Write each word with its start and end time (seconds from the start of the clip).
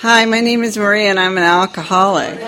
Hi, 0.00 0.26
my 0.26 0.40
name 0.40 0.62
is 0.62 0.76
Maria 0.76 1.08
and 1.08 1.18
I'm 1.18 1.38
an 1.38 1.42
alcoholic. 1.42 2.38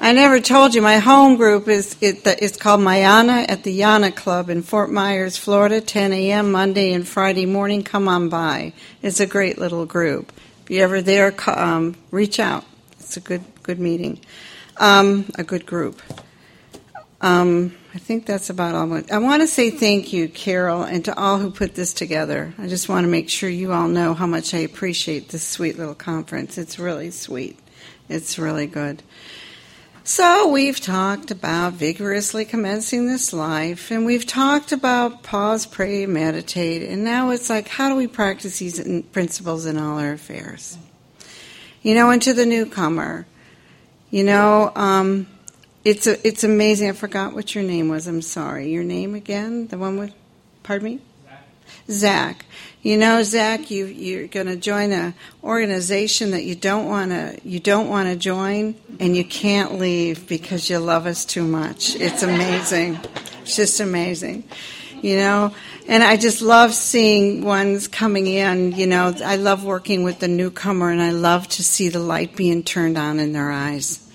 I 0.00 0.12
never 0.12 0.38
told 0.38 0.72
you 0.72 0.80
my 0.80 0.98
home 0.98 1.34
group 1.34 1.66
is 1.66 1.96
it, 2.00 2.24
it's 2.24 2.56
called 2.56 2.80
Mayana 2.80 3.44
at 3.48 3.64
the 3.64 3.80
Yana 3.80 4.14
Club 4.14 4.48
in 4.48 4.62
Fort 4.62 4.88
Myers, 4.88 5.36
Florida, 5.36 5.80
10 5.80 6.12
a.m. 6.12 6.52
Monday 6.52 6.92
and 6.92 7.06
Friday 7.08 7.44
morning. 7.44 7.82
Come 7.82 8.06
on 8.06 8.28
by. 8.28 8.72
It's 9.02 9.18
a 9.18 9.26
great 9.26 9.58
little 9.58 9.84
group. 9.84 10.32
If 10.62 10.70
you're 10.70 10.84
ever 10.84 11.02
there, 11.02 11.34
um, 11.48 11.96
reach 12.12 12.38
out. 12.38 12.64
It's 13.00 13.16
a 13.16 13.20
good 13.20 13.42
good 13.64 13.80
meeting, 13.80 14.20
um, 14.76 15.24
a 15.34 15.42
good 15.42 15.66
group. 15.66 16.00
Um, 17.20 17.74
I 17.96 17.98
think 17.98 18.26
that's 18.26 18.50
about 18.50 18.74
all. 18.74 18.92
I 19.10 19.16
want 19.16 19.40
to 19.40 19.46
say 19.46 19.70
thank 19.70 20.12
you, 20.12 20.28
Carol, 20.28 20.82
and 20.82 21.02
to 21.06 21.18
all 21.18 21.38
who 21.38 21.50
put 21.50 21.74
this 21.74 21.94
together. 21.94 22.52
I 22.58 22.66
just 22.66 22.90
want 22.90 23.04
to 23.04 23.08
make 23.08 23.30
sure 23.30 23.48
you 23.48 23.72
all 23.72 23.88
know 23.88 24.12
how 24.12 24.26
much 24.26 24.52
I 24.52 24.58
appreciate 24.58 25.30
this 25.30 25.48
sweet 25.48 25.78
little 25.78 25.94
conference. 25.94 26.58
It's 26.58 26.78
really 26.78 27.10
sweet. 27.10 27.58
It's 28.10 28.38
really 28.38 28.66
good. 28.66 29.02
So, 30.04 30.48
we've 30.48 30.78
talked 30.78 31.30
about 31.30 31.72
vigorously 31.72 32.44
commencing 32.44 33.06
this 33.06 33.32
life, 33.32 33.90
and 33.90 34.04
we've 34.04 34.26
talked 34.26 34.72
about 34.72 35.22
pause, 35.22 35.64
pray, 35.64 36.04
meditate, 36.04 36.82
and 36.82 37.02
now 37.02 37.30
it's 37.30 37.48
like, 37.48 37.66
how 37.66 37.88
do 37.88 37.96
we 37.96 38.08
practice 38.08 38.58
these 38.58 38.78
principles 39.12 39.64
in 39.64 39.78
all 39.78 39.98
our 39.98 40.12
affairs? 40.12 40.76
You 41.80 41.94
know, 41.94 42.10
and 42.10 42.20
to 42.20 42.34
the 42.34 42.44
newcomer, 42.44 43.26
you 44.10 44.22
know, 44.22 44.70
um, 44.76 45.28
it's 45.86 46.08
a, 46.08 46.26
it's 46.26 46.42
amazing. 46.42 46.88
I 46.88 46.92
forgot 46.92 47.32
what 47.32 47.54
your 47.54 47.62
name 47.62 47.88
was. 47.88 48.08
I'm 48.08 48.20
sorry. 48.20 48.70
Your 48.70 48.82
name 48.82 49.14
again? 49.14 49.68
The 49.68 49.78
one 49.78 49.98
with, 49.98 50.12
pardon 50.64 50.84
me? 50.84 51.00
Zach. 51.28 51.44
Zach. 51.88 52.44
You 52.82 52.96
know, 52.96 53.22
Zach, 53.22 53.70
you 53.70 53.86
you're 53.86 54.26
going 54.26 54.48
to 54.48 54.56
join 54.56 54.90
a 54.90 55.14
organization 55.44 56.32
that 56.32 56.42
you 56.42 56.56
don't 56.56 56.86
want 56.86 57.12
to 57.12 57.38
you 57.44 57.60
don't 57.60 57.88
want 57.88 58.08
to 58.08 58.16
join, 58.16 58.74
and 58.98 59.16
you 59.16 59.24
can't 59.24 59.78
leave 59.78 60.26
because 60.26 60.68
you 60.68 60.78
love 60.78 61.06
us 61.06 61.24
too 61.24 61.44
much. 61.44 61.94
It's 61.94 62.24
amazing. 62.24 62.98
It's 63.42 63.54
just 63.54 63.78
amazing. 63.78 64.42
You 65.02 65.16
know, 65.16 65.54
and 65.86 66.02
I 66.02 66.16
just 66.16 66.42
love 66.42 66.74
seeing 66.74 67.44
ones 67.44 67.86
coming 67.86 68.26
in. 68.26 68.72
You 68.72 68.88
know, 68.88 69.14
I 69.24 69.36
love 69.36 69.64
working 69.64 70.02
with 70.02 70.18
the 70.18 70.28
newcomer, 70.28 70.90
and 70.90 71.02
I 71.02 71.10
love 71.10 71.46
to 71.50 71.62
see 71.62 71.88
the 71.90 72.00
light 72.00 72.34
being 72.34 72.64
turned 72.64 72.98
on 72.98 73.20
in 73.20 73.32
their 73.32 73.52
eyes 73.52 74.05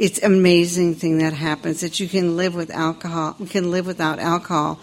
it's 0.00 0.22
amazing 0.22 0.94
thing 0.94 1.18
that 1.18 1.34
happens 1.34 1.82
that 1.82 2.00
you 2.00 2.08
can 2.08 2.34
live 2.38 2.54
with 2.54 2.70
alcohol, 2.70 3.36
you 3.38 3.46
can 3.46 3.70
live 3.70 3.86
without 3.86 4.18
alcohol, 4.18 4.80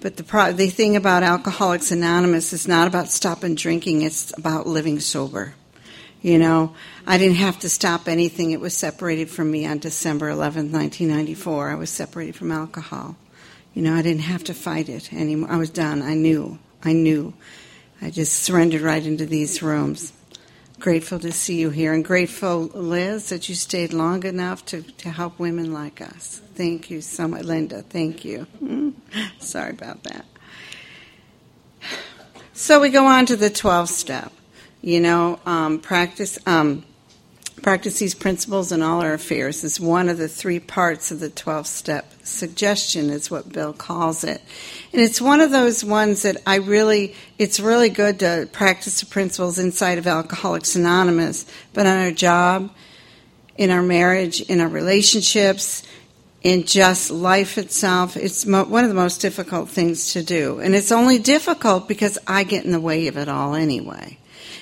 but 0.00 0.18
the, 0.18 0.22
pro- 0.22 0.52
the 0.52 0.68
thing 0.68 0.94
about 0.94 1.22
Alcoholics 1.22 1.90
Anonymous 1.90 2.52
is 2.52 2.68
not 2.68 2.86
about 2.86 3.08
stopping 3.08 3.54
drinking, 3.54 4.02
it's 4.02 4.36
about 4.36 4.66
living 4.66 5.00
sober. 5.00 5.54
You 6.20 6.38
know, 6.38 6.74
I 7.06 7.16
didn't 7.16 7.36
have 7.36 7.60
to 7.60 7.68
stop 7.68 8.08
anything. 8.08 8.50
It 8.50 8.60
was 8.60 8.76
separated 8.76 9.30
from 9.30 9.50
me 9.50 9.64
on 9.66 9.78
December 9.78 10.28
11th, 10.30 10.70
1994. 10.72 11.70
I 11.70 11.74
was 11.76 11.90
separated 11.90 12.36
from 12.36 12.52
alcohol. 12.52 13.16
You 13.72 13.82
know, 13.82 13.94
I 13.94 14.02
didn't 14.02 14.22
have 14.22 14.44
to 14.44 14.54
fight 14.54 14.88
it 14.88 15.12
anymore. 15.12 15.50
I 15.50 15.56
was 15.56 15.70
done. 15.70 16.02
I 16.02 16.14
knew. 16.14 16.58
I 16.82 16.92
knew. 16.92 17.32
I 18.02 18.10
just 18.10 18.42
surrendered 18.42 18.82
right 18.82 19.04
into 19.04 19.26
these 19.26 19.62
rooms. 19.62 20.12
Grateful 20.78 21.18
to 21.18 21.32
see 21.32 21.58
you 21.58 21.70
here 21.70 21.92
and 21.92 22.04
grateful, 22.04 22.66
Liz, 22.66 23.30
that 23.30 23.48
you 23.48 23.56
stayed 23.56 23.92
long 23.92 24.24
enough 24.24 24.64
to, 24.66 24.82
to 24.82 25.10
help 25.10 25.38
women 25.38 25.72
like 25.72 26.00
us. 26.00 26.40
Thank 26.54 26.88
you 26.88 27.00
so 27.00 27.26
much, 27.26 27.42
Linda. 27.42 27.82
Thank 27.82 28.24
you. 28.24 28.46
Sorry 29.40 29.70
about 29.70 30.04
that. 30.04 30.24
So 32.52 32.80
we 32.80 32.90
go 32.90 33.06
on 33.06 33.26
to 33.26 33.36
the 33.36 33.50
12 33.50 33.88
step. 33.88 34.32
You 34.80 35.00
know, 35.00 35.40
um, 35.46 35.80
practice. 35.80 36.38
Um, 36.46 36.84
Practice 37.62 37.98
these 37.98 38.14
principles 38.14 38.72
in 38.72 38.82
all 38.82 39.02
our 39.02 39.14
affairs 39.14 39.64
is 39.64 39.80
one 39.80 40.08
of 40.08 40.18
the 40.18 40.28
three 40.28 40.60
parts 40.60 41.10
of 41.10 41.20
the 41.20 41.28
12 41.28 41.66
step 41.66 42.12
suggestion, 42.22 43.10
is 43.10 43.30
what 43.30 43.52
Bill 43.52 43.72
calls 43.72 44.24
it. 44.24 44.40
And 44.92 45.02
it's 45.02 45.20
one 45.20 45.40
of 45.40 45.50
those 45.50 45.84
ones 45.84 46.22
that 46.22 46.36
I 46.46 46.56
really, 46.56 47.14
it's 47.38 47.60
really 47.60 47.88
good 47.88 48.20
to 48.20 48.48
practice 48.52 49.00
the 49.00 49.06
principles 49.06 49.58
inside 49.58 49.98
of 49.98 50.06
Alcoholics 50.06 50.76
Anonymous, 50.76 51.46
but 51.72 51.86
on 51.86 51.98
our 51.98 52.12
job, 52.12 52.70
in 53.56 53.70
our 53.70 53.82
marriage, 53.82 54.40
in 54.42 54.60
our 54.60 54.68
relationships, 54.68 55.82
in 56.42 56.64
just 56.64 57.10
life 57.10 57.58
itself, 57.58 58.16
it's 58.16 58.46
mo- 58.46 58.64
one 58.64 58.84
of 58.84 58.90
the 58.90 58.94
most 58.94 59.20
difficult 59.20 59.68
things 59.68 60.12
to 60.12 60.22
do. 60.22 60.60
And 60.60 60.74
it's 60.74 60.92
only 60.92 61.18
difficult 61.18 61.88
because 61.88 62.18
I 62.26 62.44
get 62.44 62.64
in 62.64 62.70
the 62.70 62.80
way 62.80 63.08
of 63.08 63.16
it 63.16 63.28
all 63.28 63.54
anyway. 63.54 64.18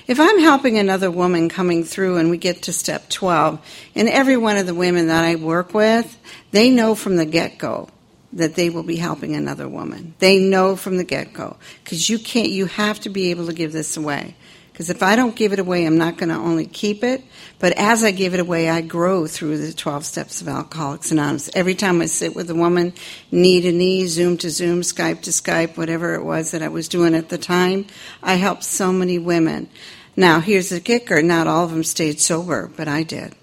If 0.07 0.21
I'm 0.21 0.39
helping 0.39 0.77
another 0.77 1.11
woman 1.11 1.49
coming 1.49 1.83
through 1.83 2.17
and 2.17 2.29
we 2.29 2.37
get 2.37 2.63
to 2.63 2.73
step 2.73 3.09
12, 3.09 3.59
and 3.93 4.07
every 4.07 4.37
one 4.37 4.55
of 4.55 4.65
the 4.65 4.73
women 4.73 5.07
that 5.07 5.25
I 5.25 5.35
work 5.35 5.73
with, 5.73 6.17
they 6.51 6.69
know 6.69 6.95
from 6.95 7.17
the 7.17 7.25
get 7.25 7.57
go 7.57 7.89
that 8.33 8.55
they 8.55 8.69
will 8.69 8.83
be 8.83 8.95
helping 8.95 9.35
another 9.35 9.67
woman. 9.67 10.13
They 10.19 10.39
know 10.39 10.75
from 10.75 10.97
the 10.97 11.03
get 11.03 11.33
go. 11.33 11.57
Because 11.83 12.09
you 12.09 12.19
can't, 12.19 12.49
you 12.49 12.67
have 12.67 12.99
to 13.01 13.09
be 13.09 13.31
able 13.31 13.47
to 13.47 13.53
give 13.53 13.73
this 13.73 13.97
away. 13.97 14.35
Because 14.77 14.91
if 14.91 15.01
I 15.01 15.15
don't 15.15 15.35
give 15.35 15.53
it 15.53 15.59
away, 15.59 15.85
I'm 15.85 15.97
not 15.97 16.17
going 16.17 16.29
to 16.29 16.35
only 16.35 16.67
keep 16.67 17.03
it, 17.03 17.23
but 17.57 17.73
as 17.73 18.03
I 18.03 18.11
give 18.11 18.35
it 18.35 18.39
away, 18.39 18.69
I 18.69 18.81
grow 18.81 19.25
through 19.25 19.57
the 19.57 19.73
12 19.73 20.05
steps 20.05 20.39
of 20.39 20.47
Alcoholics 20.47 21.11
Anonymous. 21.11 21.49
Every 21.55 21.73
time 21.73 21.99
I 21.99 22.05
sit 22.05 22.35
with 22.35 22.47
a 22.51 22.53
woman, 22.53 22.93
knee 23.31 23.59
to 23.59 23.71
knee, 23.71 24.05
Zoom 24.05 24.37
to 24.37 24.51
Zoom, 24.51 24.81
Skype 24.81 25.23
to 25.23 25.31
Skype, 25.31 25.77
whatever 25.77 26.13
it 26.13 26.23
was 26.23 26.51
that 26.51 26.61
I 26.61 26.67
was 26.67 26.87
doing 26.87 27.15
at 27.15 27.29
the 27.29 27.39
time, 27.39 27.87
I 28.21 28.35
helped 28.35 28.65
so 28.65 28.93
many 28.93 29.17
women. 29.17 29.67
Now, 30.15 30.41
here's 30.41 30.69
the 30.69 30.79
kicker 30.79 31.23
not 31.23 31.47
all 31.47 31.65
of 31.65 31.71
them 31.71 31.83
stayed 31.83 32.19
sober, 32.19 32.69
but 32.77 32.87
I 32.87 33.01
did. 33.01 33.33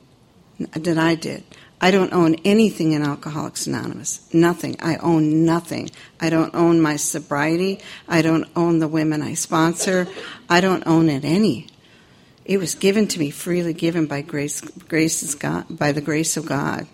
That 0.60 0.98
I 0.98 1.16
did. 1.16 1.42
I 1.84 1.90
don't 1.90 2.14
own 2.14 2.36
anything 2.46 2.92
in 2.92 3.02
Alcoholics 3.02 3.66
Anonymous. 3.66 4.26
Nothing. 4.32 4.76
I 4.80 4.96
own 4.96 5.44
nothing. 5.44 5.90
I 6.18 6.30
don't 6.30 6.54
own 6.54 6.80
my 6.80 6.96
sobriety. 6.96 7.78
I 8.08 8.22
don't 8.22 8.48
own 8.56 8.78
the 8.78 8.88
women 8.88 9.20
I 9.20 9.34
sponsor. 9.34 10.08
I 10.48 10.62
don't 10.62 10.86
own 10.86 11.10
it 11.10 11.26
any. 11.26 11.66
It 12.46 12.56
was 12.56 12.74
given 12.74 13.06
to 13.08 13.18
me, 13.18 13.28
freely 13.28 13.74
given 13.74 14.06
by 14.06 14.22
grace, 14.22 14.62
grace 14.62 15.22
is 15.22 15.34
God, 15.34 15.66
by 15.68 15.92
the 15.92 16.00
grace 16.00 16.38
of 16.38 16.46
God. 16.46 16.86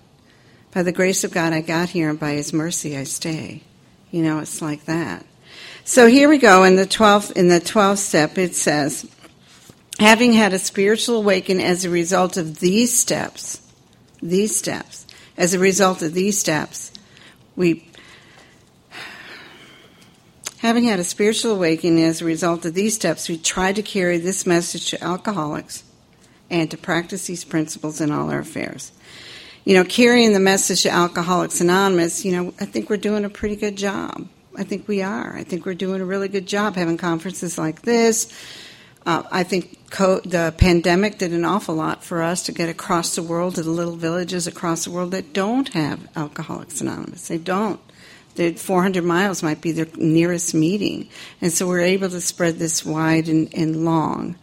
By 0.72 0.82
the 0.82 0.90
grace 0.90 1.22
of 1.22 1.30
God, 1.30 1.52
I 1.52 1.60
got 1.60 1.90
here, 1.90 2.10
and 2.10 2.18
by 2.18 2.32
His 2.32 2.52
mercy, 2.52 2.96
I 2.96 3.04
stay. 3.04 3.62
You 4.10 4.24
know, 4.24 4.40
it's 4.40 4.60
like 4.60 4.86
that. 4.86 5.24
So 5.84 6.08
here 6.08 6.28
we 6.28 6.38
go 6.38 6.64
in 6.64 6.74
the 6.74 6.84
12th, 6.84 7.36
in 7.36 7.46
the 7.46 7.60
12th 7.60 7.98
step, 7.98 8.38
it 8.38 8.56
says, 8.56 9.08
having 10.00 10.32
had 10.32 10.52
a 10.52 10.58
spiritual 10.58 11.18
awakening 11.18 11.64
as 11.64 11.84
a 11.84 11.90
result 11.90 12.36
of 12.36 12.58
these 12.58 12.92
steps, 12.98 13.59
these 14.22 14.56
steps, 14.56 15.06
as 15.36 15.54
a 15.54 15.58
result 15.58 16.02
of 16.02 16.14
these 16.14 16.38
steps, 16.38 16.92
we, 17.56 17.88
having 20.58 20.84
had 20.84 21.00
a 21.00 21.04
spiritual 21.04 21.52
awakening 21.52 22.02
as 22.04 22.20
a 22.20 22.24
result 22.24 22.64
of 22.64 22.74
these 22.74 22.94
steps, 22.94 23.28
we 23.28 23.38
try 23.38 23.72
to 23.72 23.82
carry 23.82 24.18
this 24.18 24.46
message 24.46 24.90
to 24.90 25.02
alcoholics 25.02 25.84
and 26.50 26.70
to 26.70 26.76
practice 26.76 27.26
these 27.26 27.44
principles 27.44 28.00
in 28.00 28.10
all 28.10 28.30
our 28.30 28.40
affairs. 28.40 28.92
You 29.64 29.74
know, 29.74 29.84
carrying 29.84 30.32
the 30.32 30.40
message 30.40 30.82
to 30.82 30.90
Alcoholics 30.90 31.60
Anonymous, 31.60 32.24
you 32.24 32.32
know, 32.32 32.54
I 32.60 32.64
think 32.64 32.88
we're 32.90 32.96
doing 32.96 33.24
a 33.24 33.30
pretty 33.30 33.56
good 33.56 33.76
job. 33.76 34.26
I 34.56 34.64
think 34.64 34.88
we 34.88 35.02
are. 35.02 35.36
I 35.36 35.44
think 35.44 35.64
we're 35.64 35.74
doing 35.74 36.00
a 36.00 36.04
really 36.04 36.28
good 36.28 36.46
job 36.46 36.74
having 36.74 36.96
conferences 36.96 37.56
like 37.56 37.82
this, 37.82 38.32
uh, 39.06 39.22
I 39.30 39.44
think 39.44 39.79
co- 39.90 40.20
the 40.20 40.54
pandemic 40.56 41.18
did 41.18 41.32
an 41.32 41.44
awful 41.44 41.74
lot 41.74 42.02
for 42.02 42.22
us 42.22 42.42
to 42.44 42.52
get 42.52 42.68
across 42.68 43.14
the 43.14 43.22
world 43.22 43.56
to 43.56 43.62
the 43.62 43.70
little 43.70 43.96
villages 43.96 44.46
across 44.46 44.84
the 44.84 44.90
world 44.90 45.10
that 45.10 45.32
don't 45.32 45.68
have 45.70 46.08
Alcoholics 46.16 46.80
Anonymous. 46.80 47.28
They 47.28 47.38
don't. 47.38 47.80
The 48.36 48.52
400 48.52 49.04
miles 49.04 49.42
might 49.42 49.60
be 49.60 49.72
their 49.72 49.88
nearest 49.96 50.54
meeting. 50.54 51.08
And 51.40 51.52
so 51.52 51.66
we're 51.66 51.80
able 51.80 52.08
to 52.08 52.20
spread 52.20 52.58
this 52.58 52.86
wide 52.86 53.28
and, 53.28 53.52
and 53.52 53.84
long. 53.84 54.36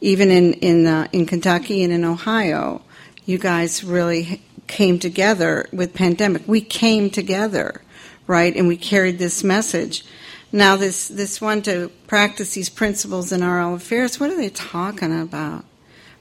Even 0.00 0.30
in, 0.30 0.54
in, 0.54 0.86
uh, 0.86 1.08
in 1.12 1.26
Kentucky 1.26 1.82
and 1.82 1.92
in 1.92 2.04
Ohio, 2.04 2.82
you 3.24 3.38
guys 3.38 3.82
really 3.82 4.42
came 4.66 4.98
together 4.98 5.66
with 5.72 5.94
pandemic. 5.94 6.42
We 6.46 6.60
came 6.60 7.08
together, 7.08 7.80
right? 8.26 8.54
And 8.54 8.68
we 8.68 8.76
carried 8.76 9.18
this 9.18 9.42
message. 9.42 10.04
Now, 10.52 10.76
this, 10.76 11.08
this 11.08 11.40
one 11.40 11.62
to 11.62 11.90
practice 12.06 12.52
these 12.52 12.68
principles 12.68 13.32
in 13.32 13.42
our 13.42 13.58
all 13.58 13.74
affairs, 13.74 14.20
what 14.20 14.30
are 14.30 14.36
they 14.36 14.50
talking 14.50 15.18
about? 15.18 15.64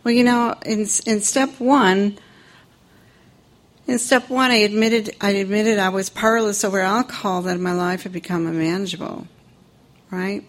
Well, 0.03 0.13
you 0.13 0.23
know, 0.23 0.55
in, 0.65 0.79
in 1.05 1.21
step 1.21 1.59
one, 1.59 2.17
in 3.87 3.99
step 3.99 4.29
one, 4.29 4.51
I 4.51 4.57
admitted, 4.57 5.15
I 5.19 5.31
admitted 5.31 5.79
I 5.79 5.89
was 5.89 6.09
powerless 6.09 6.63
over 6.63 6.79
alcohol, 6.79 7.41
that 7.43 7.59
my 7.59 7.73
life 7.73 8.03
had 8.03 8.13
become 8.13 8.47
unmanageable, 8.47 9.27
right? 10.09 10.45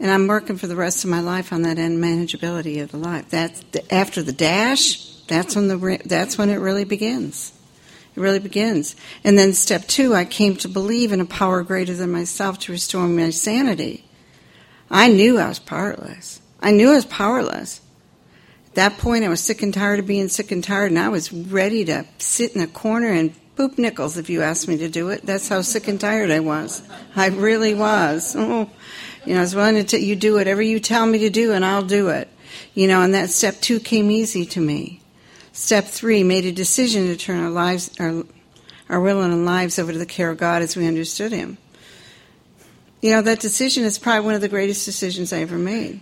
And 0.00 0.10
I'm 0.10 0.26
working 0.26 0.56
for 0.56 0.66
the 0.66 0.76
rest 0.76 1.04
of 1.04 1.10
my 1.10 1.20
life 1.20 1.52
on 1.52 1.62
that 1.62 1.76
unmanageability 1.76 2.82
of 2.82 2.90
the 2.90 2.96
life. 2.96 3.30
That's 3.30 3.60
the, 3.70 3.94
after 3.94 4.22
the 4.22 4.32
dash. 4.32 5.06
That's 5.26 5.54
when 5.54 5.68
the 5.68 6.00
that's 6.04 6.36
when 6.36 6.50
it 6.50 6.56
really 6.56 6.84
begins. 6.84 7.52
It 8.16 8.20
really 8.20 8.38
begins. 8.38 8.96
And 9.22 9.38
then 9.38 9.52
step 9.52 9.86
two, 9.86 10.14
I 10.14 10.24
came 10.24 10.56
to 10.56 10.68
believe 10.68 11.12
in 11.12 11.20
a 11.20 11.26
power 11.26 11.62
greater 11.62 11.94
than 11.94 12.10
myself 12.10 12.58
to 12.60 12.72
restore 12.72 13.06
my 13.06 13.30
sanity. 13.30 14.04
I 14.90 15.08
knew 15.08 15.38
I 15.38 15.48
was 15.48 15.58
powerless. 15.60 16.40
I 16.60 16.72
knew 16.72 16.90
I 16.90 16.96
was 16.96 17.04
powerless. 17.04 17.80
At 18.68 18.74
that 18.74 18.98
point, 18.98 19.24
I 19.24 19.28
was 19.28 19.40
sick 19.40 19.62
and 19.62 19.72
tired 19.72 20.00
of 20.00 20.06
being 20.06 20.28
sick 20.28 20.50
and 20.52 20.62
tired, 20.62 20.90
and 20.90 20.98
I 20.98 21.08
was 21.08 21.32
ready 21.32 21.84
to 21.86 22.04
sit 22.18 22.54
in 22.54 22.60
a 22.60 22.66
corner 22.66 23.08
and 23.08 23.34
poop 23.56 23.78
nickels 23.78 24.16
if 24.16 24.30
you 24.30 24.42
asked 24.42 24.68
me 24.68 24.78
to 24.78 24.88
do 24.88 25.10
it. 25.10 25.22
That's 25.24 25.48
how 25.48 25.60
sick 25.62 25.88
and 25.88 26.00
tired 26.00 26.30
I 26.30 26.40
was. 26.40 26.82
I 27.14 27.28
really 27.28 27.74
was. 27.74 28.36
Oh, 28.38 28.70
you 29.26 29.34
know, 29.34 29.40
I 29.40 29.42
was 29.42 29.54
willing 29.54 29.74
to 29.74 29.84
tell 29.84 30.00
you 30.00 30.16
do 30.16 30.32
whatever 30.34 30.62
you 30.62 30.80
tell 30.80 31.04
me 31.04 31.18
to 31.18 31.30
do, 31.30 31.52
and 31.52 31.64
I'll 31.64 31.82
do 31.82 32.08
it. 32.08 32.28
You 32.72 32.88
know, 32.88 33.02
and 33.02 33.12
that 33.14 33.28
step 33.28 33.60
two 33.60 33.78
came 33.78 34.10
easy 34.10 34.46
to 34.46 34.60
me. 34.60 34.99
Step 35.52 35.86
three 35.86 36.22
made 36.22 36.44
a 36.44 36.52
decision 36.52 37.06
to 37.06 37.16
turn 37.16 37.42
our 37.42 37.50
lives, 37.50 37.90
our, 37.98 38.24
our 38.88 39.00
will 39.00 39.22
and 39.22 39.32
our 39.32 39.38
lives 39.38 39.78
over 39.78 39.92
to 39.92 39.98
the 39.98 40.06
care 40.06 40.30
of 40.30 40.38
God 40.38 40.62
as 40.62 40.76
we 40.76 40.86
understood 40.86 41.32
Him. 41.32 41.58
You 43.02 43.12
know, 43.12 43.22
that 43.22 43.40
decision 43.40 43.84
is 43.84 43.98
probably 43.98 44.26
one 44.26 44.34
of 44.34 44.40
the 44.40 44.48
greatest 44.48 44.84
decisions 44.84 45.32
I 45.32 45.40
ever 45.40 45.58
made. 45.58 46.00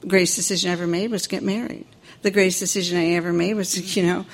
The 0.00 0.08
greatest 0.08 0.36
decision 0.36 0.70
I 0.70 0.74
ever 0.76 0.86
made 0.86 1.10
was 1.10 1.22
to 1.22 1.28
get 1.28 1.42
married. 1.42 1.86
The 2.22 2.30
greatest 2.30 2.58
decision 2.58 2.98
I 2.98 3.10
ever 3.10 3.32
made 3.32 3.54
was, 3.54 3.96
you 3.96 4.02
know, 4.02 4.26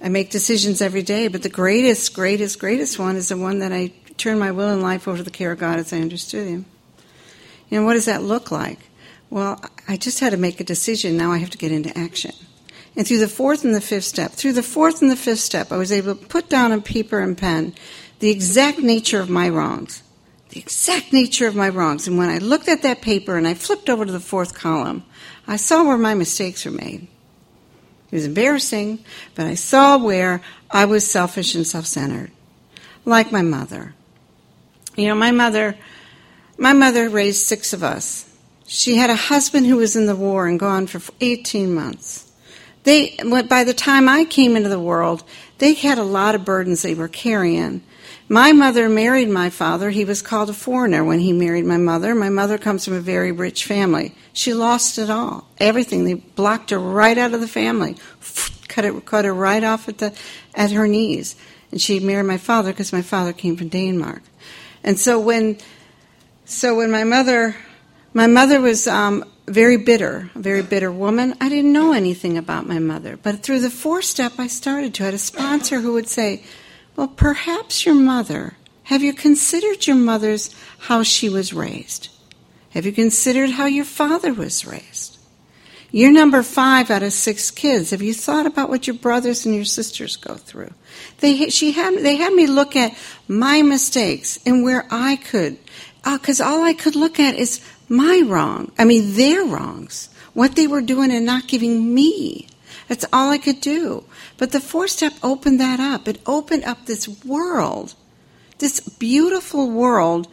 I 0.00 0.08
make 0.08 0.30
decisions 0.30 0.82
every 0.82 1.02
day, 1.02 1.28
but 1.28 1.42
the 1.42 1.48
greatest, 1.48 2.12
greatest, 2.12 2.58
greatest 2.58 2.98
one 2.98 3.16
is 3.16 3.28
the 3.28 3.36
one 3.36 3.60
that 3.60 3.72
I 3.72 3.92
turn 4.18 4.38
my 4.38 4.50
will 4.50 4.68
and 4.68 4.82
life 4.82 5.08
over 5.08 5.18
to 5.18 5.22
the 5.22 5.30
care 5.30 5.52
of 5.52 5.58
God 5.58 5.78
as 5.78 5.92
I 5.92 5.98
understood 5.98 6.48
Him. 6.48 6.66
You 7.70 7.80
know, 7.80 7.86
what 7.86 7.94
does 7.94 8.06
that 8.06 8.22
look 8.22 8.50
like? 8.50 8.78
Well, 9.30 9.64
I 9.88 9.96
just 9.96 10.20
had 10.20 10.30
to 10.30 10.36
make 10.36 10.60
a 10.60 10.64
decision. 10.64 11.16
Now 11.16 11.32
I 11.32 11.38
have 11.38 11.50
to 11.50 11.58
get 11.58 11.72
into 11.72 11.96
action. 11.96 12.34
And 12.96 13.06
through 13.06 13.18
the 13.18 13.28
fourth 13.28 13.64
and 13.64 13.74
the 13.74 13.80
fifth 13.80 14.04
step, 14.04 14.32
through 14.32 14.52
the 14.52 14.62
fourth 14.62 15.00
and 15.00 15.10
the 15.10 15.16
fifth 15.16 15.40
step, 15.40 15.72
I 15.72 15.76
was 15.76 15.92
able 15.92 16.14
to 16.14 16.26
put 16.26 16.48
down 16.48 16.72
on 16.72 16.82
paper 16.82 17.20
and 17.20 17.36
pen 17.36 17.74
the 18.18 18.30
exact 18.30 18.78
nature 18.78 19.20
of 19.20 19.30
my 19.30 19.48
wrongs. 19.48 20.02
The 20.50 20.60
exact 20.60 21.12
nature 21.12 21.46
of 21.46 21.56
my 21.56 21.70
wrongs. 21.70 22.06
And 22.06 22.18
when 22.18 22.28
I 22.28 22.38
looked 22.38 22.68
at 22.68 22.82
that 22.82 23.00
paper 23.00 23.36
and 23.36 23.48
I 23.48 23.54
flipped 23.54 23.88
over 23.88 24.04
to 24.04 24.12
the 24.12 24.20
fourth 24.20 24.54
column, 24.54 25.04
I 25.46 25.56
saw 25.56 25.84
where 25.84 25.98
my 25.98 26.14
mistakes 26.14 26.64
were 26.64 26.70
made. 26.70 27.08
It 28.10 28.16
was 28.16 28.26
embarrassing, 28.26 29.02
but 29.34 29.46
I 29.46 29.54
saw 29.54 29.96
where 29.96 30.42
I 30.70 30.84
was 30.84 31.10
selfish 31.10 31.54
and 31.54 31.66
self 31.66 31.86
centered, 31.86 32.30
like 33.06 33.32
my 33.32 33.40
mother. 33.40 33.94
You 34.96 35.08
know, 35.08 35.14
my 35.14 35.30
mother, 35.30 35.78
my 36.58 36.74
mother 36.74 37.08
raised 37.08 37.46
six 37.46 37.72
of 37.72 37.82
us. 37.82 38.28
She 38.66 38.96
had 38.96 39.08
a 39.08 39.16
husband 39.16 39.66
who 39.66 39.76
was 39.76 39.96
in 39.96 40.06
the 40.06 40.14
war 40.14 40.46
and 40.46 40.60
gone 40.60 40.86
for 40.86 41.00
18 41.20 41.74
months. 41.74 42.30
They, 42.84 43.16
by 43.48 43.64
the 43.64 43.74
time 43.74 44.08
I 44.08 44.24
came 44.24 44.56
into 44.56 44.68
the 44.68 44.80
world, 44.80 45.22
they 45.58 45.74
had 45.74 45.98
a 45.98 46.04
lot 46.04 46.34
of 46.34 46.44
burdens 46.44 46.82
they 46.82 46.94
were 46.94 47.08
carrying. 47.08 47.82
My 48.28 48.52
mother 48.52 48.88
married 48.88 49.28
my 49.28 49.50
father. 49.50 49.90
He 49.90 50.04
was 50.04 50.22
called 50.22 50.50
a 50.50 50.54
foreigner 50.54 51.04
when 51.04 51.20
he 51.20 51.32
married 51.32 51.64
my 51.64 51.76
mother. 51.76 52.14
My 52.14 52.30
mother 52.30 52.58
comes 52.58 52.84
from 52.84 52.94
a 52.94 53.00
very 53.00 53.30
rich 53.30 53.64
family. 53.64 54.14
She 54.32 54.54
lost 54.54 54.98
it 54.98 55.10
all, 55.10 55.46
everything. 55.58 56.04
They 56.04 56.14
blocked 56.14 56.70
her 56.70 56.78
right 56.78 57.16
out 57.16 57.34
of 57.34 57.40
the 57.40 57.48
family, 57.48 57.96
cut 58.68 58.84
it, 58.84 59.04
cut 59.04 59.24
her 59.24 59.34
right 59.34 59.62
off 59.62 59.88
at 59.88 59.98
the 59.98 60.12
at 60.54 60.72
her 60.72 60.88
knees. 60.88 61.36
And 61.70 61.80
she 61.80 62.00
married 62.00 62.26
my 62.26 62.38
father 62.38 62.72
because 62.72 62.92
my 62.92 63.02
father 63.02 63.32
came 63.32 63.56
from 63.56 63.68
Denmark. 63.68 64.22
And 64.84 64.98
so 64.98 65.20
when, 65.20 65.58
so 66.44 66.76
when 66.76 66.90
my 66.90 67.04
mother, 67.04 67.56
my 68.12 68.26
mother 68.26 68.60
was 68.60 68.86
um, 68.86 69.24
very 69.46 69.76
bitter, 69.76 70.30
a 70.34 70.38
very 70.38 70.62
bitter 70.62 70.90
woman. 70.90 71.34
I 71.40 71.48
didn't 71.48 71.72
know 71.72 71.92
anything 71.92 72.38
about 72.38 72.66
my 72.66 72.78
mother, 72.78 73.16
but 73.16 73.42
through 73.42 73.60
the 73.60 73.70
four 73.70 74.02
step, 74.02 74.32
I 74.38 74.46
started 74.46 74.94
to. 74.94 75.02
I 75.02 75.06
had 75.06 75.14
a 75.14 75.18
sponsor 75.18 75.80
who 75.80 75.92
would 75.94 76.08
say, 76.08 76.44
"Well, 76.96 77.08
perhaps 77.08 77.84
your 77.84 77.94
mother. 77.94 78.56
Have 78.84 79.02
you 79.02 79.12
considered 79.12 79.86
your 79.86 79.96
mother's 79.96 80.54
how 80.80 81.02
she 81.02 81.28
was 81.28 81.52
raised? 81.52 82.08
Have 82.70 82.86
you 82.86 82.92
considered 82.92 83.50
how 83.50 83.66
your 83.66 83.84
father 83.84 84.32
was 84.32 84.66
raised? 84.66 85.18
You're 85.94 86.10
number 86.10 86.42
five 86.42 86.90
out 86.90 87.02
of 87.02 87.12
six 87.12 87.50
kids. 87.50 87.90
Have 87.90 88.00
you 88.00 88.14
thought 88.14 88.46
about 88.46 88.70
what 88.70 88.86
your 88.86 88.96
brothers 88.96 89.44
and 89.44 89.54
your 89.54 89.66
sisters 89.66 90.16
go 90.16 90.36
through? 90.36 90.72
They 91.18 91.50
she 91.50 91.72
had 91.72 91.98
they 91.98 92.16
had 92.16 92.32
me 92.32 92.46
look 92.46 92.74
at 92.76 92.96
my 93.28 93.60
mistakes 93.60 94.38
and 94.46 94.64
where 94.64 94.86
I 94.90 95.16
could, 95.16 95.58
because 96.02 96.40
uh, 96.40 96.46
all 96.46 96.64
I 96.64 96.72
could 96.72 96.96
look 96.96 97.20
at 97.20 97.34
is 97.34 97.60
my 97.92 98.22
wrong. 98.24 98.72
I 98.78 98.84
mean 98.84 99.14
their 99.14 99.44
wrongs, 99.44 100.08
what 100.34 100.56
they 100.56 100.66
were 100.66 100.80
doing 100.80 101.12
and 101.12 101.26
not 101.26 101.48
giving 101.48 101.94
me. 101.94 102.48
That's 102.88 103.04
all 103.12 103.30
I 103.30 103.38
could 103.38 103.60
do. 103.60 104.04
But 104.38 104.52
the 104.52 104.60
four 104.60 104.88
step 104.88 105.12
opened 105.22 105.60
that 105.60 105.78
up. 105.78 106.08
It 106.08 106.20
opened 106.26 106.64
up 106.64 106.86
this 106.86 107.06
world, 107.24 107.94
this 108.58 108.80
beautiful 108.80 109.70
world 109.70 110.28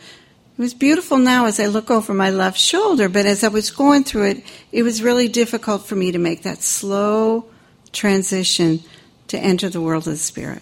it 0.60 0.64
was 0.64 0.74
beautiful 0.74 1.18
now 1.18 1.46
as 1.46 1.58
I 1.58 1.68
look 1.68 1.90
over 1.90 2.14
my 2.14 2.32
left 2.32 2.60
shoulder, 2.60 3.08
but 3.08 3.26
as 3.26 3.46
I 3.46 3.48
was 3.48 3.72
going 3.72 4.04
through 4.04 4.32
it, 4.32 4.44
it 4.74 4.84
was 4.84 5.02
really 5.02 5.30
difficult 5.30 5.86
for 5.86 5.96
me 5.96 6.12
to 6.12 6.18
make 6.18 6.44
that 6.44 6.62
slow 6.62 7.46
transition 7.94 8.84
to 9.30 9.40
enter 9.40 9.70
the 9.70 9.80
world 9.80 10.06
of 10.06 10.12
the 10.12 10.18
spirit. 10.18 10.62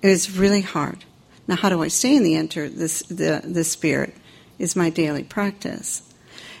It 0.00 0.06
was 0.06 0.38
really 0.38 0.60
hard. 0.60 1.04
Now, 1.48 1.56
how 1.56 1.70
do 1.70 1.82
I 1.82 1.88
stay 1.88 2.14
in 2.14 2.22
the 2.22 2.36
enter 2.36 2.68
this 2.68 3.02
the 3.02 3.42
the 3.44 3.64
spirit? 3.64 4.14
Is 4.60 4.76
my 4.76 4.90
daily 4.90 5.24
practice. 5.24 6.02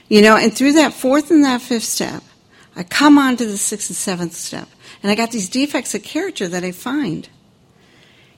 You 0.08 0.22
know, 0.22 0.36
and 0.36 0.52
through 0.52 0.72
that 0.72 0.94
fourth 0.94 1.30
and 1.30 1.44
that 1.44 1.60
fifth 1.60 1.84
step, 1.84 2.22
I 2.74 2.82
come 2.82 3.18
on 3.18 3.36
to 3.36 3.46
the 3.46 3.58
sixth 3.58 3.90
and 3.90 3.96
seventh 3.96 4.32
step, 4.32 4.68
and 5.02 5.12
I 5.12 5.14
got 5.14 5.32
these 5.32 5.50
defects 5.50 5.94
of 5.94 6.02
character 6.02 6.48
that 6.48 6.64
I 6.64 6.72
find. 6.72 7.28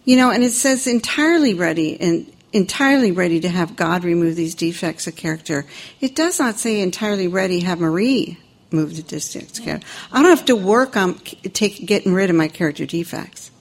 You 0.04 0.16
know, 0.16 0.30
and 0.30 0.42
it 0.42 0.50
says 0.50 0.88
entirely 0.88 1.54
ready 1.54 1.98
and 2.00 2.30
entirely 2.52 3.12
ready 3.12 3.38
to 3.38 3.48
have 3.48 3.76
God 3.76 4.02
remove 4.02 4.34
these 4.34 4.56
defects 4.56 5.06
of 5.06 5.14
character. 5.14 5.64
It 6.00 6.16
does 6.16 6.40
not 6.40 6.58
say 6.58 6.80
entirely 6.80 7.28
ready 7.28 7.60
have 7.60 7.78
Marie 7.78 8.38
move 8.72 8.96
the 8.96 9.02
defects 9.02 9.60
of 9.60 9.64
character. 9.64 9.86
I 10.10 10.22
don't 10.22 10.36
have 10.36 10.46
to 10.46 10.56
work 10.56 10.96
on 10.96 11.14
take, 11.52 11.86
getting 11.86 12.12
rid 12.12 12.30
of 12.30 12.36
my 12.36 12.48
character 12.48 12.84
defects. 12.84 13.52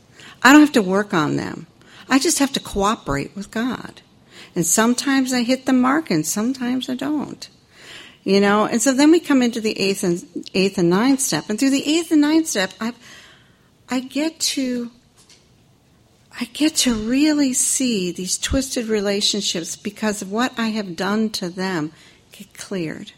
I 0.42 0.52
don't 0.52 0.62
have 0.62 0.72
to 0.72 0.82
work 0.82 1.14
on 1.14 1.36
them. 1.36 1.68
I 2.10 2.18
just 2.18 2.40
have 2.40 2.52
to 2.54 2.60
cooperate 2.60 3.36
with 3.36 3.52
God. 3.52 4.02
And 4.56 4.66
sometimes 4.66 5.34
I 5.34 5.44
hit 5.44 5.66
the 5.66 5.74
mark 5.74 6.12
and 6.12 6.26
sometimes 6.26 6.90
I 6.90 6.96
don't. 6.96 7.48
You 8.24 8.40
know, 8.40 8.66
and 8.66 8.82
so 8.82 8.94
then 8.94 9.10
we 9.10 9.20
come 9.20 9.42
into 9.42 9.62
the 9.62 9.80
eighth 9.80 10.04
and 10.04 10.24
eighth 10.54 10.78
and 10.78 10.90
ninth 10.90 11.22
step. 11.22 11.50
And 11.50 11.60
through 11.60 11.72
the 11.72 11.98
eighth 11.98 12.12
and 12.12 12.22
ninth 12.22 12.48
step, 12.48 12.72
I 12.80 12.94
I 13.90 14.00
get 14.00 14.40
to 14.40 14.92
I 16.40 16.46
get 16.46 16.76
to 16.78 16.94
really 16.94 17.54
see 17.54 18.12
these 18.12 18.38
twisted 18.38 18.86
relationships 18.86 19.76
because 19.76 20.22
of 20.22 20.32
what 20.32 20.58
I 20.58 20.68
have 20.68 20.96
done 20.96 21.30
to 21.32 21.50
them 21.50 21.92
get 22.32 22.54
cleared. 22.54 23.12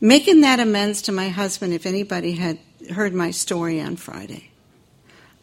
Making 0.00 0.40
that 0.42 0.60
amends 0.60 1.02
to 1.02 1.12
my 1.12 1.28
husband, 1.28 1.74
if 1.74 1.84
anybody 1.84 2.32
had 2.32 2.58
heard 2.92 3.12
my 3.12 3.30
story 3.30 3.80
on 3.80 3.96
Friday. 3.96 4.50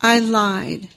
I 0.01 0.19
lied. 0.19 0.89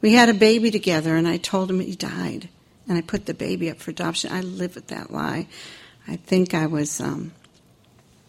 We 0.00 0.14
had 0.14 0.28
a 0.28 0.34
baby 0.34 0.70
together, 0.70 1.16
and 1.16 1.28
I 1.28 1.36
told 1.36 1.70
him 1.70 1.80
he 1.80 1.94
died. 1.94 2.48
And 2.88 2.98
I 2.98 3.00
put 3.00 3.26
the 3.26 3.34
baby 3.34 3.70
up 3.70 3.78
for 3.78 3.90
adoption. 3.90 4.32
I 4.32 4.40
live 4.40 4.74
with 4.74 4.88
that 4.88 5.12
lie. 5.12 5.46
I 6.08 6.16
think 6.16 6.54
I 6.54 6.66
was, 6.66 7.00
um, 7.00 7.32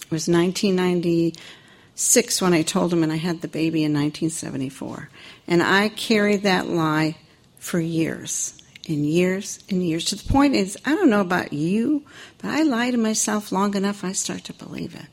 it 0.02 0.12
was 0.12 0.28
1996 0.28 2.42
when 2.42 2.54
I 2.54 2.62
told 2.62 2.94
him, 2.94 3.04
and 3.04 3.12
I 3.12 3.18
had 3.18 3.42
the 3.42 3.48
baby 3.48 3.84
in 3.84 3.94
1974. 3.94 5.10
And 5.48 5.64
I 5.64 5.90
carried 5.90 6.44
that 6.44 6.68
lie 6.68 7.18
for 7.58 7.80
years 7.80 8.62
and 8.88 9.06
years 9.06 9.60
and 9.70 9.82
years 9.82 10.06
to 10.06 10.16
the 10.16 10.30
point 10.30 10.56
is 10.56 10.78
I 10.86 10.96
don't 10.96 11.10
know 11.10 11.22
about 11.22 11.54
you, 11.54 12.04
but 12.40 12.50
I 12.50 12.64
lie 12.64 12.92
to 12.92 12.98
myself 12.98 13.52
long 13.52 13.76
enough, 13.76 14.04
I 14.04 14.12
start 14.12 14.44
to 14.46 14.54
believe 14.54 14.96
it. 14.96 15.06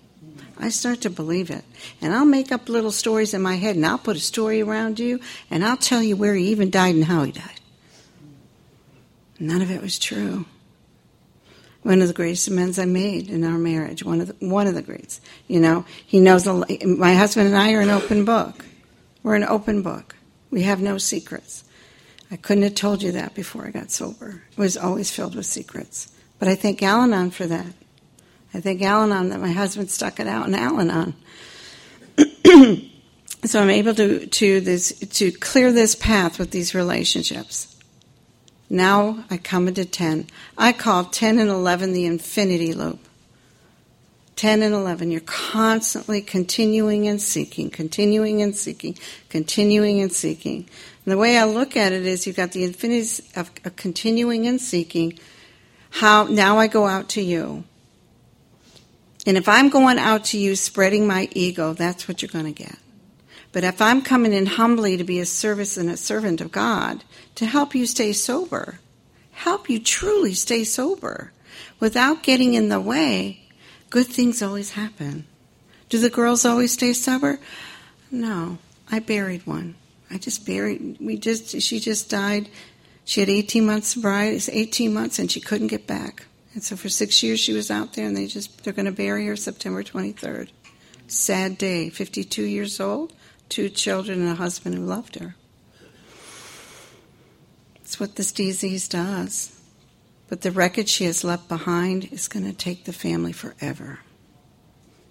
I 0.59 0.69
start 0.69 1.01
to 1.03 1.11
believe 1.11 1.51
it. 1.51 1.65
And 2.03 2.13
I'll 2.13 2.27
make 2.27 2.53
up 2.53 2.69
little 2.69 2.91
stories 2.91 3.33
in 3.33 3.41
my 3.41 3.55
head, 3.55 3.77
and 3.77 3.87
I'll 3.87 3.99
put 3.99 4.17
a 4.17 4.21
story 4.21 4.61
around 4.61 4.99
you, 4.99 5.21
and 5.51 5.65
I'll 5.65 5.77
tell 5.77 6.03
you 6.03 6.17
where 6.17 6.35
he 6.35 6.49
even 6.49 6.71
died 6.71 6.95
and 6.95 7.05
how 7.05 7.23
he 7.23 7.33
died. 7.33 7.60
None 9.41 9.63
of 9.63 9.71
it 9.71 9.83
was 9.83 9.99
true 9.99 10.45
one 11.83 12.03
of 12.03 12.09
the 12.09 12.15
greatest 12.15 12.49
amends 12.49 12.79
I 12.79 12.85
made 12.85 13.31
in 13.31 13.45
our 13.45 13.59
marriage. 13.59 14.05
One 14.05 14.21
of 14.21 14.29
the, 14.29 14.47
one 14.47 14.67
of 14.67 14.75
the 14.75 14.83
greats. 14.83 15.21
You 15.49 15.61
know, 15.61 15.85
he 16.07 16.21
knows. 16.21 16.47
A, 16.47 16.55
my 16.85 17.15
husband 17.15 17.47
and 17.49 17.57
I 17.57 17.73
are 17.73 17.81
an 17.81 17.91
open 17.91 18.25
book. 18.25 18.65
We're 19.23 19.37
an 19.37 19.45
open 19.45 19.83
book. 19.83 20.17
We 20.51 20.63
have 20.63 20.81
no 20.81 20.99
secrets. 20.99 21.65
I 22.31 22.37
couldn't 22.37 22.65
have 22.65 22.75
told 22.75 23.03
you 23.03 23.13
that 23.13 23.35
before 23.35 23.67
I 23.67 23.71
got 23.71 23.91
sober. 23.91 24.43
It 24.53 24.59
was 24.59 24.77
always 24.77 25.11
filled 25.11 25.35
with 25.35 25.47
secrets. 25.47 26.13
But 26.39 26.49
I 26.49 26.55
thank 26.55 26.83
Al-Anon 26.83 27.31
for 27.31 27.47
that. 27.47 27.73
I 28.55 28.61
thank 28.61 28.83
Al-Anon 28.83 29.31
that 29.31 29.41
my 29.41 29.53
husband 29.53 29.91
stuck 29.91 30.21
it 30.21 30.27
out 30.27 30.47
in 30.47 30.55
Al-Anon. 30.55 31.15
so 33.45 33.61
I'm 33.61 33.71
able 33.71 33.95
to 33.95 34.27
to 34.27 34.61
this 34.61 34.99
to 34.99 35.33
clear 35.33 35.73
this 35.73 35.95
path 35.95 36.39
with 36.39 36.51
these 36.51 36.75
relationships. 36.75 37.70
Now 38.71 39.25
I 39.29 39.37
come 39.37 39.67
into 39.67 39.85
10. 39.85 40.29
I 40.57 40.73
call 40.73 41.05
10 41.05 41.41
and 41.41 41.51
11 41.51 41.93
the 41.93 42.07
infinity 42.07 42.73
loop. 42.73 43.01
10 44.37 44.63
and 44.63 44.75
11, 44.75 45.11
you're 45.11 45.21
constantly 45.21 46.23
continuing 46.23 47.07
and 47.07 47.21
seeking, 47.21 47.69
continuing 47.69 48.41
and 48.41 48.57
seeking, 48.57 48.97
continuing 49.29 50.01
and 50.01 50.11
seeking. 50.11 50.67
And 51.05 51.13
the 51.13 51.19
way 51.19 51.37
I 51.37 51.45
look 51.45 51.77
at 51.77 51.93
it 51.93 52.07
is 52.07 52.27
you've 52.27 52.37
got 52.37 52.53
the 52.53 52.65
infinity 52.65 53.23
of, 53.37 53.51
of 53.67 53.77
continuing 53.77 54.47
and 54.47 54.59
seeking. 54.59 55.19
How 55.91 56.25
now 56.25 56.59
I 56.59 56.69
go 56.69 56.87
out 56.87 57.11
to 57.11 57.21
you. 57.21 57.65
And 59.27 59.37
if 59.37 59.47
I'm 59.47 59.69
going 59.69 59.99
out 59.99 60.25
to 60.27 60.39
you 60.39 60.57
spreading 60.57 61.07
my 61.07 61.29
ego, 61.33 61.75
that's 61.75 62.09
what 62.09 62.23
you're 62.23 62.31
going 62.31 62.47
to 62.47 62.63
get. 62.63 62.79
But 63.53 63.65
if 63.65 63.83
I'm 63.83 64.03
coming 64.03 64.33
in 64.33 64.47
humbly 64.47 64.97
to 64.97 65.05
be 65.05 65.19
a 65.19 65.27
service 65.27 65.77
and 65.77 65.91
a 65.91 65.97
servant 65.97 66.41
of 66.41 66.53
God 66.53 67.03
to 67.35 67.47
help 67.47 67.75
you 67.75 67.87
stay 67.87 68.13
sober, 68.13 68.79
help 69.33 69.69
you 69.69 69.81
truly 69.81 70.35
stay 70.35 70.65
sober 70.65 71.33
without 71.81 72.23
getting 72.23 72.55
in 72.55 72.69
the 72.69 72.81
way, 72.81 73.43
good 73.89 74.07
things 74.07 74.43
always 74.43 74.73
happen. 74.73 75.27
Do 75.89 75.99
the 75.99 76.11
girls 76.11 76.45
always 76.45 76.73
stay 76.73 76.93
sober? 76.93 77.41
No. 78.11 78.59
I 78.93 79.01
buried 79.01 79.47
one. 79.47 79.75
I 80.11 80.19
just 80.19 80.45
buried 80.45 80.97
we 81.01 81.17
just 81.17 81.61
she 81.61 81.79
just 81.79 82.11
died. 82.11 82.49
She 83.05 83.21
had 83.21 83.29
18 83.29 83.65
months 83.65 83.89
sobriety, 83.89 84.41
18 84.51 84.93
months 84.93 85.19
and 85.19 85.31
she 85.31 85.41
couldn't 85.41 85.69
get 85.69 85.87
back. 85.87 86.27
And 86.55 86.63
so 86.63 86.77
for 86.77 86.89
6 86.89 87.23
years 87.23 87.41
she 87.41 87.53
was 87.53 87.71
out 87.71 87.95
there 87.95 88.07
and 88.07 88.17
they 88.17 88.27
just 88.27 88.63
they're 88.63 88.73
going 88.73 88.87
to 88.87 88.93
bury 88.93 89.27
her 89.27 89.37
September 89.37 89.83
23rd. 89.83 90.51
Sad 91.07 91.59
day, 91.59 91.91
52 91.91 92.43
years 92.43 92.79
old 92.81 93.13
two 93.51 93.69
children 93.69 94.21
and 94.23 94.31
a 94.31 94.35
husband 94.37 94.75
who 94.75 94.85
loved 94.85 95.17
her. 95.17 95.35
It's 97.77 98.01
what 98.01 98.17
this 98.17 98.33
disease 98.33 98.89
does. 98.89 99.61
But 100.29 100.43
the 100.43 100.53
wreckage 100.53 100.89
she 100.89 101.05
has 101.07 101.25
left 101.25 101.49
behind 101.49 102.13
is 102.13 102.29
going 102.29 102.47
to 102.47 102.53
take 102.53 102.85
the 102.85 102.93
family 102.93 103.33
forever. 103.33 103.99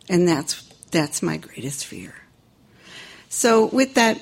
And 0.08 0.26
that's, 0.28 0.62
that's 0.90 1.22
my 1.22 1.36
greatest 1.36 1.86
fear. 1.86 2.16
So 3.28 3.66
with 3.66 3.96
that, 3.96 4.20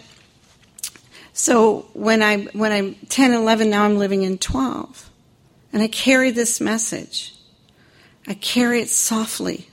so 1.33 1.87
when 1.93 2.23
I'm, 2.23 2.47
when 2.47 2.71
I'm 2.71 2.95
10, 3.09 3.31
11, 3.31 3.69
now 3.69 3.83
I'm 3.83 3.99
living 3.99 4.23
in 4.23 4.39
12. 4.39 5.09
And 5.71 5.83
I 5.83 5.87
carry 5.87 6.31
this 6.31 6.59
message. 6.59 7.35
I 8.25 8.33
carry 8.33 8.81
it 8.81 8.89
softly. 8.89 9.69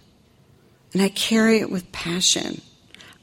And 0.93 1.01
I 1.01 1.09
carry 1.09 1.61
it 1.61 1.71
with 1.71 1.91
passion. 1.91 2.61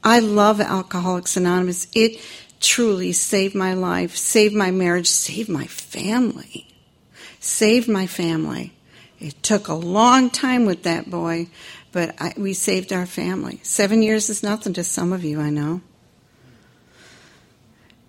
I 0.04 0.18
love 0.18 0.60
Alcoholics 0.60 1.36
Anonymous. 1.36 1.86
It 1.94 2.20
truly 2.60 3.12
saved 3.12 3.54
my 3.54 3.74
life, 3.74 4.16
saved 4.16 4.54
my 4.54 4.70
marriage, 4.70 5.08
saved 5.08 5.48
my 5.48 5.66
family. 5.66 6.66
Saved 7.40 7.88
my 7.88 8.06
family. 8.06 8.72
It 9.18 9.42
took 9.42 9.68
a 9.68 9.74
long 9.74 10.30
time 10.30 10.64
with 10.66 10.82
that 10.82 11.10
boy, 11.10 11.48
but 11.92 12.14
I, 12.20 12.34
we 12.36 12.54
saved 12.54 12.92
our 12.92 13.06
family. 13.06 13.60
Seven 13.62 14.02
years 14.02 14.28
is 14.28 14.42
nothing 14.42 14.72
to 14.74 14.84
some 14.84 15.12
of 15.12 15.24
you, 15.24 15.40
I 15.40 15.50
know. 15.50 15.80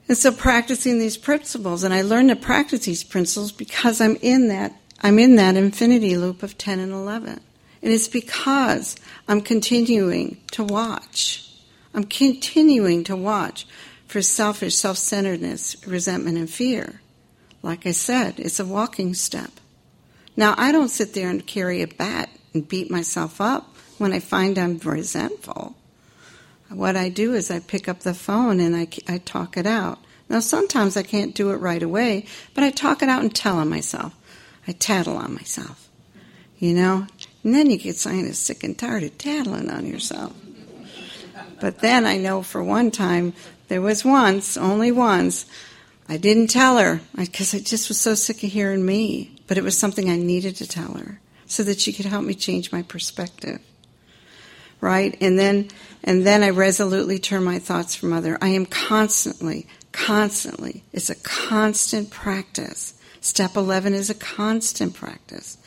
And 0.07 0.17
so 0.17 0.31
practicing 0.31 0.99
these 0.99 1.17
principles, 1.17 1.83
and 1.83 1.93
I 1.93 2.01
learned 2.01 2.29
to 2.29 2.35
practice 2.35 2.85
these 2.85 3.03
principles 3.03 3.51
because 3.51 4.01
I'm 4.01 4.17
in 4.17 4.47
that 4.49 4.73
I'm 5.03 5.19
in 5.19 5.35
that 5.35 5.57
infinity 5.57 6.15
loop 6.15 6.43
of 6.43 6.57
10 6.57 6.79
and 6.79 6.93
11. 6.93 7.41
And 7.81 7.91
it's 7.91 8.07
because 8.07 8.95
I'm 9.27 9.41
continuing 9.41 10.37
to 10.51 10.63
watch 10.63 11.42
I'm 11.93 12.05
continuing 12.05 13.03
to 13.05 13.15
watch 13.15 13.67
for 14.07 14.21
selfish, 14.21 14.75
self 14.75 14.97
centeredness, 14.97 15.75
resentment, 15.87 16.37
and 16.37 16.49
fear. 16.49 17.01
Like 17.61 17.85
I 17.85 17.91
said, 17.91 18.39
it's 18.39 18.59
a 18.59 18.65
walking 18.65 19.13
step. 19.13 19.51
Now, 20.35 20.55
I 20.57 20.71
don't 20.71 20.89
sit 20.89 21.13
there 21.13 21.29
and 21.29 21.45
carry 21.45 21.81
a 21.81 21.87
bat 21.87 22.29
and 22.53 22.67
beat 22.67 22.89
myself 22.91 23.39
up 23.39 23.75
when 23.97 24.13
I 24.13 24.19
find 24.19 24.57
I'm 24.57 24.77
resentful. 24.79 25.75
What 26.69 26.95
I 26.95 27.09
do 27.09 27.33
is 27.33 27.51
I 27.51 27.59
pick 27.59 27.87
up 27.87 27.99
the 27.99 28.15
phone 28.15 28.59
and 28.59 28.75
I, 28.75 28.87
I 29.07 29.19
talk 29.19 29.57
it 29.57 29.67
out. 29.67 29.99
Now, 30.27 30.39
sometimes 30.39 30.97
I 30.97 31.03
can't 31.03 31.35
do 31.35 31.51
it 31.51 31.57
right 31.57 31.83
away, 31.83 32.25
but 32.55 32.63
I 32.63 32.71
talk 32.71 33.03
it 33.03 33.09
out 33.09 33.21
and 33.21 33.33
tell 33.33 33.57
on 33.57 33.69
myself. 33.69 34.15
I 34.67 34.71
tattle 34.71 35.17
on 35.17 35.35
myself. 35.35 35.89
You 36.57 36.73
know? 36.73 37.07
And 37.43 37.53
then 37.53 37.69
you 37.69 37.77
get 37.77 38.01
kind 38.01 38.27
of 38.27 38.35
sick 38.35 38.63
and 38.63 38.77
tired 38.77 39.03
of 39.03 39.17
tattling 39.17 39.69
on 39.69 39.85
yourself. 39.85 40.33
But 41.63 41.79
then 41.79 42.05
I 42.05 42.17
know 42.17 42.41
for 42.41 42.61
one 42.61 42.91
time, 42.91 43.31
there 43.69 43.79
was 43.79 44.03
once, 44.03 44.57
only 44.57 44.91
once, 44.91 45.45
I 46.09 46.17
didn't 46.17 46.47
tell 46.47 46.77
her 46.77 46.99
because 47.15 47.55
I 47.55 47.59
just 47.59 47.87
was 47.87 47.97
so 48.01 48.15
sick 48.15 48.43
of 48.43 48.51
hearing 48.51 48.85
me. 48.85 49.37
But 49.47 49.57
it 49.57 49.63
was 49.63 49.77
something 49.77 50.09
I 50.09 50.17
needed 50.17 50.57
to 50.57 50.67
tell 50.67 50.95
her 50.95 51.21
so 51.45 51.63
that 51.63 51.79
she 51.79 51.93
could 51.93 52.05
help 52.05 52.25
me 52.25 52.33
change 52.33 52.73
my 52.73 52.81
perspective. 52.81 53.61
Right? 54.81 55.15
And 55.21 55.39
then, 55.39 55.69
and 56.03 56.27
then 56.27 56.43
I 56.43 56.49
resolutely 56.49 57.17
turn 57.17 57.45
my 57.45 57.59
thoughts 57.59 57.95
from 57.95 58.11
other. 58.11 58.37
I 58.41 58.49
am 58.49 58.65
constantly, 58.65 59.65
constantly, 59.93 60.83
it's 60.91 61.09
a 61.09 61.15
constant 61.15 62.09
practice. 62.09 62.93
Step 63.21 63.55
11 63.55 63.93
is 63.93 64.09
a 64.09 64.15
constant 64.15 64.95
practice. 64.95 65.57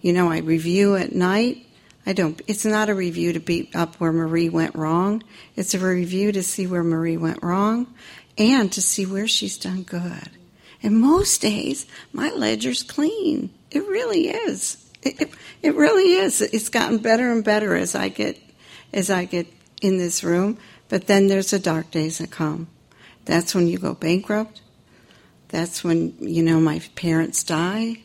You 0.00 0.12
know, 0.12 0.30
I 0.30 0.38
review 0.38 0.94
at 0.94 1.12
night 1.12 1.66
I 2.10 2.12
don't, 2.12 2.42
it's 2.48 2.64
not 2.64 2.88
a 2.88 2.94
review 2.96 3.32
to 3.34 3.38
beat 3.38 3.76
up 3.76 3.94
where 4.00 4.10
Marie 4.10 4.48
went 4.48 4.74
wrong. 4.74 5.22
It's 5.54 5.74
a 5.74 5.78
review 5.78 6.32
to 6.32 6.42
see 6.42 6.66
where 6.66 6.82
Marie 6.82 7.16
went 7.16 7.40
wrong 7.40 7.86
and 8.36 8.72
to 8.72 8.82
see 8.82 9.06
where 9.06 9.28
she's 9.28 9.56
done 9.56 9.84
good. 9.84 10.28
And 10.82 11.00
most 11.00 11.40
days, 11.40 11.86
my 12.12 12.30
ledger's 12.30 12.82
clean. 12.82 13.50
It 13.70 13.86
really 13.86 14.26
is. 14.26 14.84
It, 15.02 15.20
it, 15.20 15.30
it 15.62 15.76
really 15.76 16.14
is. 16.14 16.40
It's 16.40 16.68
gotten 16.68 16.98
better 16.98 17.30
and 17.30 17.44
better 17.44 17.76
as 17.76 17.94
I 17.94 18.08
get, 18.08 18.42
as 18.92 19.08
I 19.08 19.24
get 19.24 19.46
in 19.80 19.98
this 19.98 20.24
room. 20.24 20.58
But 20.88 21.06
then 21.06 21.28
there's 21.28 21.52
the 21.52 21.60
dark 21.60 21.92
days 21.92 22.18
that 22.18 22.32
come. 22.32 22.66
That's 23.24 23.54
when 23.54 23.68
you 23.68 23.78
go 23.78 23.94
bankrupt. 23.94 24.62
That's 25.50 25.84
when, 25.84 26.16
you 26.18 26.42
know, 26.42 26.58
my 26.58 26.80
parents 26.96 27.44
die. 27.44 28.02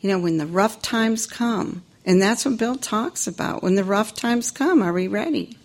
You 0.00 0.10
know, 0.10 0.18
when 0.18 0.38
the 0.38 0.46
rough 0.48 0.82
times 0.82 1.24
come, 1.28 1.84
and 2.04 2.20
that's 2.20 2.44
what 2.44 2.58
Bill 2.58 2.76
talks 2.76 3.26
about. 3.26 3.62
When 3.62 3.76
the 3.76 3.84
rough 3.84 4.14
times 4.14 4.50
come, 4.50 4.82
are 4.82 4.92
we 4.92 5.08
ready? 5.08 5.56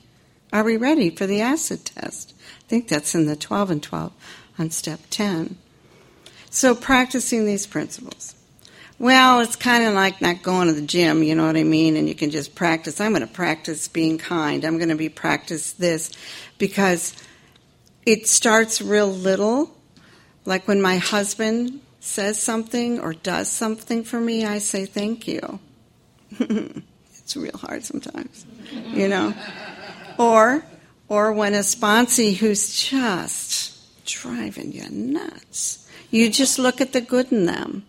Are 0.53 0.63
we 0.63 0.77
ready 0.77 1.10
for 1.10 1.27
the 1.27 1.41
acid 1.41 1.86
test? 1.86 2.34
I 2.39 2.67
think 2.67 2.88
that's 2.88 3.13
in 3.13 3.25
the 3.25 3.36
12 3.36 3.72
and 3.72 3.84
12 3.84 4.13
on 4.58 4.72
step 4.72 5.00
10. 5.10 5.58
So, 6.50 6.74
practicing 6.74 7.46
these 7.46 7.67
principles. 7.67 8.36
Well, 8.98 9.39
it's 9.39 9.55
kind 9.55 9.86
of 9.86 9.93
like 9.93 10.19
not 10.22 10.41
going 10.41 10.67
to 10.67 10.74
the 10.74 10.81
gym, 10.81 11.24
you 11.24 11.36
know 11.36 11.46
what 11.46 11.55
I 11.55 11.63
mean? 11.63 11.96
And 11.96 12.08
you 12.08 12.15
can 12.15 12.31
just 12.31 12.55
practice. 12.55 13.00
I'm 13.00 13.13
going 13.13 13.25
to 13.25 13.34
practice 13.34 13.88
being 13.88 14.17
kind. 14.17 14.65
I'm 14.65 14.77
going 14.77 14.89
to 14.89 14.96
be 14.96 15.08
practice 15.08 15.72
this 15.74 16.12
because 16.58 17.15
it 18.05 18.27
starts 18.27 18.81
real 18.81 19.08
little. 19.08 19.72
Like 20.43 20.67
when 20.67 20.81
my 20.81 20.98
husband 20.98 21.79
says 22.01 22.41
something 22.41 23.00
or 23.00 23.13
does 23.13 23.50
something 23.50 24.03
for 24.03 24.19
me, 24.19 24.46
I 24.46 24.58
say 24.58 24.86
thank 24.86 25.27
you. 25.27 25.60
it's 26.40 27.36
real 27.36 27.58
hard 27.58 27.84
sometimes, 27.84 28.46
you 28.88 29.08
know. 29.08 29.34
Or, 30.18 30.64
or 31.08 31.34
when 31.34 31.54
a 31.54 31.60
sponsee 31.60 32.36
who's 32.36 32.82
just 32.90 34.06
driving 34.06 34.72
you 34.72 34.90
nuts, 34.90 35.88
you 36.12 36.30
just 36.30 36.60
look 36.60 36.82
at 36.82 36.94
the 36.94 37.02
good 37.02 37.32
in 37.32 37.46
them. 37.46 37.86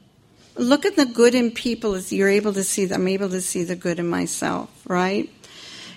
Look 0.57 0.85
at 0.85 0.97
the 0.97 1.07
good 1.07 1.35
in 1.35 1.51
people 1.51 1.95
as 1.95 2.13
you're 2.13 2.29
able 2.29 2.53
to 2.53 2.65
see. 2.65 2.91
I'm 2.93 3.09
able 3.09 3.31
to 3.31 3.41
see 3.41 3.65
the 3.65 3.77
good 3.77 3.99
in 3.99 4.09
myself, 4.09 4.71
right? 4.87 5.31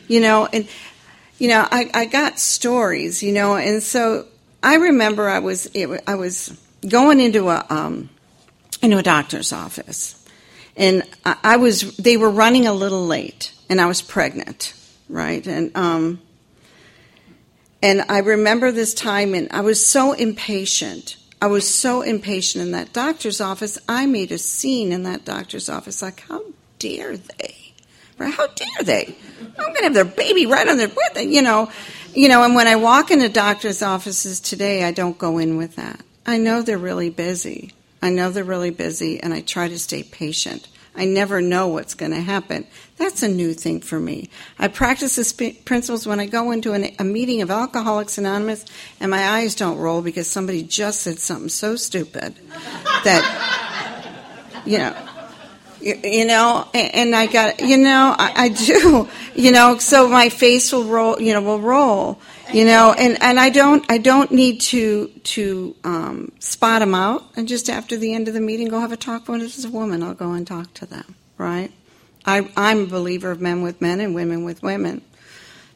You 0.07 0.21
know, 0.21 0.47
and 0.47 0.67
you 1.37 1.49
know, 1.49 1.67
I, 1.69 1.89
I 1.93 2.05
got 2.05 2.39
stories, 2.39 3.21
you 3.21 3.33
know, 3.33 3.55
and 3.55 3.83
so 3.83 4.27
I 4.61 4.75
remember 4.75 5.27
I 5.27 5.39
was 5.39 5.65
it, 5.73 6.01
I 6.07 6.15
was 6.15 6.57
going 6.87 7.19
into 7.19 7.49
a 7.49 7.65
um, 7.69 8.09
into 8.81 8.97
a 8.97 9.03
doctor's 9.03 9.51
office, 9.51 10.22
and 10.75 11.03
I 11.25 11.57
was 11.57 11.95
they 11.97 12.17
were 12.17 12.29
running 12.29 12.67
a 12.67 12.73
little 12.73 13.05
late, 13.05 13.53
and 13.69 13.79
I 13.79 13.85
was 13.85 14.01
pregnant, 14.01 14.73
right? 15.07 15.45
And 15.45 15.75
um, 15.77 16.21
and 17.81 18.03
I 18.09 18.19
remember 18.19 18.71
this 18.71 18.93
time, 18.93 19.33
and 19.35 19.51
I 19.51 19.61
was 19.61 19.85
so 19.85 20.13
impatient. 20.13 21.17
I 21.41 21.47
was 21.47 21.69
so 21.69 22.01
impatient 22.01 22.63
in 22.63 22.71
that 22.71 22.93
doctor's 22.93 23.41
office. 23.41 23.77
I 23.87 24.05
made 24.05 24.31
a 24.31 24.37
scene 24.37 24.93
in 24.93 25.03
that 25.03 25.25
doctor's 25.25 25.67
office. 25.67 26.01
Like, 26.01 26.21
how 26.21 26.41
dare 26.79 27.17
they? 27.17 27.55
Right? 28.17 28.33
How 28.33 28.47
dare 28.47 28.83
they? 28.83 29.15
I'm 29.41 29.65
going 29.65 29.75
to 29.75 29.83
have 29.83 29.93
their 29.93 30.05
baby 30.05 30.45
right 30.45 30.67
on 30.67 30.77
their, 30.77 30.89
you 31.21 31.41
know, 31.41 31.69
you 32.13 32.29
know. 32.29 32.43
And 32.43 32.55
when 32.55 32.67
I 32.67 32.77
walk 32.77 33.11
into 33.11 33.27
doctors' 33.27 33.81
offices 33.81 34.39
today, 34.39 34.85
I 34.85 34.91
don't 34.91 35.17
go 35.17 35.37
in 35.37 35.57
with 35.57 35.75
that. 35.75 35.99
I 36.25 36.37
know 36.37 36.61
they're 36.61 36.77
really 36.77 37.09
busy. 37.09 37.73
I 38.03 38.09
know 38.09 38.31
they're 38.31 38.43
really 38.43 38.69
busy 38.69 39.23
and 39.23 39.33
I 39.33 39.39
try 39.39 39.69
to 39.69 39.79
stay 39.79 40.03
patient. 40.03 40.67
I 40.93 41.05
never 41.05 41.39
know 41.39 41.69
what's 41.69 41.93
going 41.93 42.11
to 42.11 42.19
happen. 42.19 42.67
That's 42.97 43.23
a 43.23 43.29
new 43.29 43.53
thing 43.53 43.79
for 43.79 43.97
me. 43.97 44.29
I 44.59 44.67
practice 44.67 45.15
the 45.15 45.23
sp- 45.23 45.63
principles 45.63 46.05
when 46.05 46.19
I 46.19 46.25
go 46.25 46.51
into 46.51 46.73
an, 46.73 46.93
a 46.99 47.05
meeting 47.05 47.41
of 47.41 47.49
Alcoholics 47.49 48.17
Anonymous 48.17 48.65
and 48.99 49.09
my 49.09 49.25
eyes 49.25 49.55
don't 49.55 49.77
roll 49.77 50.01
because 50.01 50.27
somebody 50.27 50.63
just 50.63 50.99
said 50.99 51.17
something 51.17 51.47
so 51.47 51.77
stupid 51.77 52.35
that, 53.05 54.63
you 54.65 54.79
know, 54.79 54.95
you, 55.79 55.95
you 56.03 56.25
know, 56.25 56.67
and, 56.73 56.95
and, 56.95 57.15
I 57.15 57.27
got, 57.27 57.61
you 57.61 57.77
know, 57.77 58.13
I, 58.19 58.33
I 58.35 58.49
do, 58.49 59.07
you 59.33 59.53
know, 59.53 59.77
so 59.77 60.09
my 60.09 60.27
face 60.27 60.73
will 60.73 60.83
roll, 60.83 61.21
you 61.21 61.31
know, 61.31 61.41
will 61.41 61.61
roll 61.61 62.19
you 62.53 62.65
know 62.65 62.93
and 62.97 63.21
and 63.21 63.39
i 63.39 63.49
don't 63.49 63.85
i 63.89 63.97
don't 63.97 64.31
need 64.31 64.61
to 64.61 65.07
to 65.23 65.75
um, 65.83 66.31
spot 66.39 66.79
them 66.79 66.93
out 66.93 67.23
and 67.35 67.47
just 67.47 67.69
after 67.69 67.97
the 67.97 68.13
end 68.13 68.27
of 68.27 68.33
the 68.33 68.41
meeting 68.41 68.67
go 68.67 68.79
have 68.79 68.91
a 68.91 68.97
talk 68.97 69.27
with 69.27 69.41
this 69.41 69.57
is 69.57 69.65
a 69.65 69.69
woman 69.69 70.03
i'll 70.03 70.13
go 70.13 70.31
and 70.33 70.47
talk 70.47 70.73
to 70.73 70.85
them 70.85 71.15
right 71.37 71.71
I, 72.25 72.49
I'm 72.55 72.83
a 72.83 72.87
believer 72.87 73.31
of 73.31 73.41
men 73.41 73.61
with 73.61 73.81
men 73.81 73.99
and 73.99 74.15
women 74.15 74.43
with 74.43 74.63
women 74.63 75.01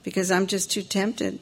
because 0.04 0.32
I'm 0.32 0.48
just 0.48 0.72
too 0.72 0.82
tempted. 0.82 1.40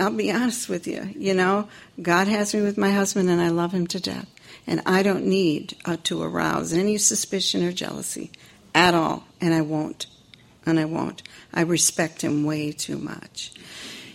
I'll 0.00 0.10
be 0.10 0.32
honest 0.32 0.68
with 0.68 0.86
you. 0.86 1.08
You 1.16 1.34
know, 1.34 1.68
God 2.00 2.26
has 2.26 2.54
me 2.54 2.60
with 2.60 2.76
my 2.76 2.90
husband 2.90 3.30
and 3.30 3.40
I 3.40 3.48
love 3.48 3.72
him 3.72 3.86
to 3.88 4.00
death. 4.00 4.28
And 4.66 4.82
I 4.86 5.02
don't 5.02 5.26
need 5.26 5.76
uh, 5.84 5.98
to 6.04 6.22
arouse 6.22 6.72
any 6.72 6.98
suspicion 6.98 7.62
or 7.62 7.70
jealousy 7.70 8.32
at 8.74 8.94
all. 8.94 9.24
And 9.40 9.54
I 9.54 9.60
won't. 9.60 10.06
And 10.66 10.80
I 10.80 10.86
won't. 10.86 11.22
I 11.52 11.60
respect 11.60 12.22
him 12.22 12.44
way 12.44 12.72
too 12.72 12.96
much. 12.96 13.52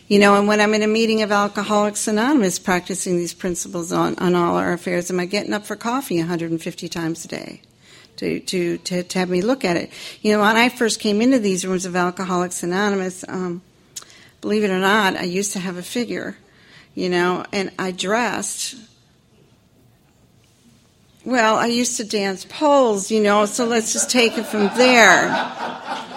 You 0.10 0.18
know, 0.18 0.40
and 0.40 0.48
when 0.48 0.60
I'm 0.60 0.74
in 0.74 0.82
a 0.82 0.88
meeting 0.88 1.22
of 1.22 1.32
Alcoholics 1.32 2.08
Anonymous 2.08 2.58
practicing 2.58 3.18
these 3.18 3.36
principles 3.36 3.92
on, 3.92 4.18
on 4.18 4.34
all 4.34 4.56
our 4.56 4.74
affairs, 4.74 5.12
am 5.12 5.20
I 5.20 5.28
getting 5.28 5.54
up 5.54 5.68
for 5.68 5.76
coffee 5.76 6.18
150 6.18 6.90
times 6.90 7.26
a 7.26 7.28
day? 7.28 7.62
To, 8.18 8.40
to, 8.40 8.78
to, 8.80 9.04
to 9.04 9.20
have 9.20 9.30
me 9.30 9.44
look 9.44 9.64
at 9.64 9.78
it. 9.78 9.92
You 10.22 10.34
know, 10.34 10.42
when 10.42 10.58
I 10.58 10.70
first 10.70 11.00
came 11.00 11.22
into 11.22 11.38
these 11.38 11.64
rooms 11.64 11.86
of 11.86 11.96
Alcoholics 11.96 12.64
Anonymous, 12.64 13.24
um, 13.28 13.62
believe 14.42 14.64
it 14.64 14.72
or 14.72 14.80
not, 14.80 15.16
I 15.16 15.24
used 15.24 15.54
to 15.54 15.60
have 15.60 15.78
a 15.78 15.84
figure, 15.84 16.36
you 16.96 17.08
know, 17.08 17.46
and 17.54 17.72
I 17.78 17.92
dressed. 17.92 18.78
Well, 21.24 21.56
I 21.56 21.68
used 21.68 21.98
to 21.98 22.04
dance 22.04 22.46
poles, 22.46 23.12
you 23.12 23.22
know, 23.22 23.46
so 23.46 23.66
let's 23.66 23.94
just 23.94 24.10
take 24.10 24.40
it 24.40 24.48
from 24.48 24.72
there 24.76 26.08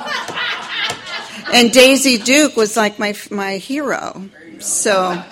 and 1.52 1.72
Daisy 1.72 2.18
Duke 2.18 2.56
was 2.56 2.76
like 2.76 2.98
my 2.98 3.14
my 3.30 3.58
hero. 3.58 4.28
So 4.58 5.22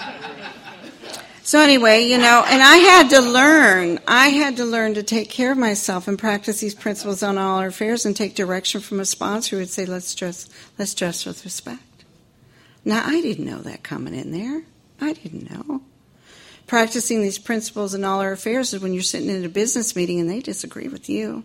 so 1.51 1.59
anyway, 1.59 2.05
you 2.05 2.17
know, 2.17 2.45
and 2.47 2.63
I 2.63 2.77
had 2.77 3.11
to 3.11 3.21
learn. 3.21 3.99
I 4.07 4.29
had 4.29 4.59
to 4.59 4.65
learn 4.65 4.95
to 4.95 5.03
take 5.03 5.31
care 5.31 5.51
of 5.51 5.59
myself 5.59 6.07
and 6.07 6.17
practice 6.17 6.61
these 6.61 6.77
principles 6.77 7.25
on 7.25 7.39
all 7.39 7.59
our 7.59 7.67
affairs 7.67 8.07
and 8.07 8.15
take 8.15 8.37
direction 8.37 8.81
from 8.81 9.01
a 9.01 9.05
sponsor 9.05 9.57
who 9.57 9.63
would 9.63 9.69
say, 9.69 9.85
"Let's 9.85 10.15
dress, 10.15 10.49
let's 10.79 10.95
dress 10.95 11.27
with 11.27 11.45
respect." 11.45 12.05
Now 12.85 13.03
I 13.05 13.21
didn't 13.21 13.47
know 13.47 13.63
that 13.63 13.83
coming 13.83 14.15
in 14.15 14.31
there. 14.31 14.63
I 15.01 15.13
didn't 15.15 15.51
know. 15.51 15.83
Practicing 16.69 17.21
these 17.21 17.39
principles 17.39 17.95
in 17.95 18.05
all 18.05 18.21
our 18.21 18.31
affairs 18.31 18.73
is 18.73 18.81
when 18.81 18.95
you're 18.95 19.03
sitting 19.03 19.29
in 19.29 19.45
a 19.45 19.49
business 19.49 19.97
meeting 19.97 20.21
and 20.21 20.31
they 20.31 20.39
disagree 20.39 20.87
with 20.87 21.09
you. 21.09 21.43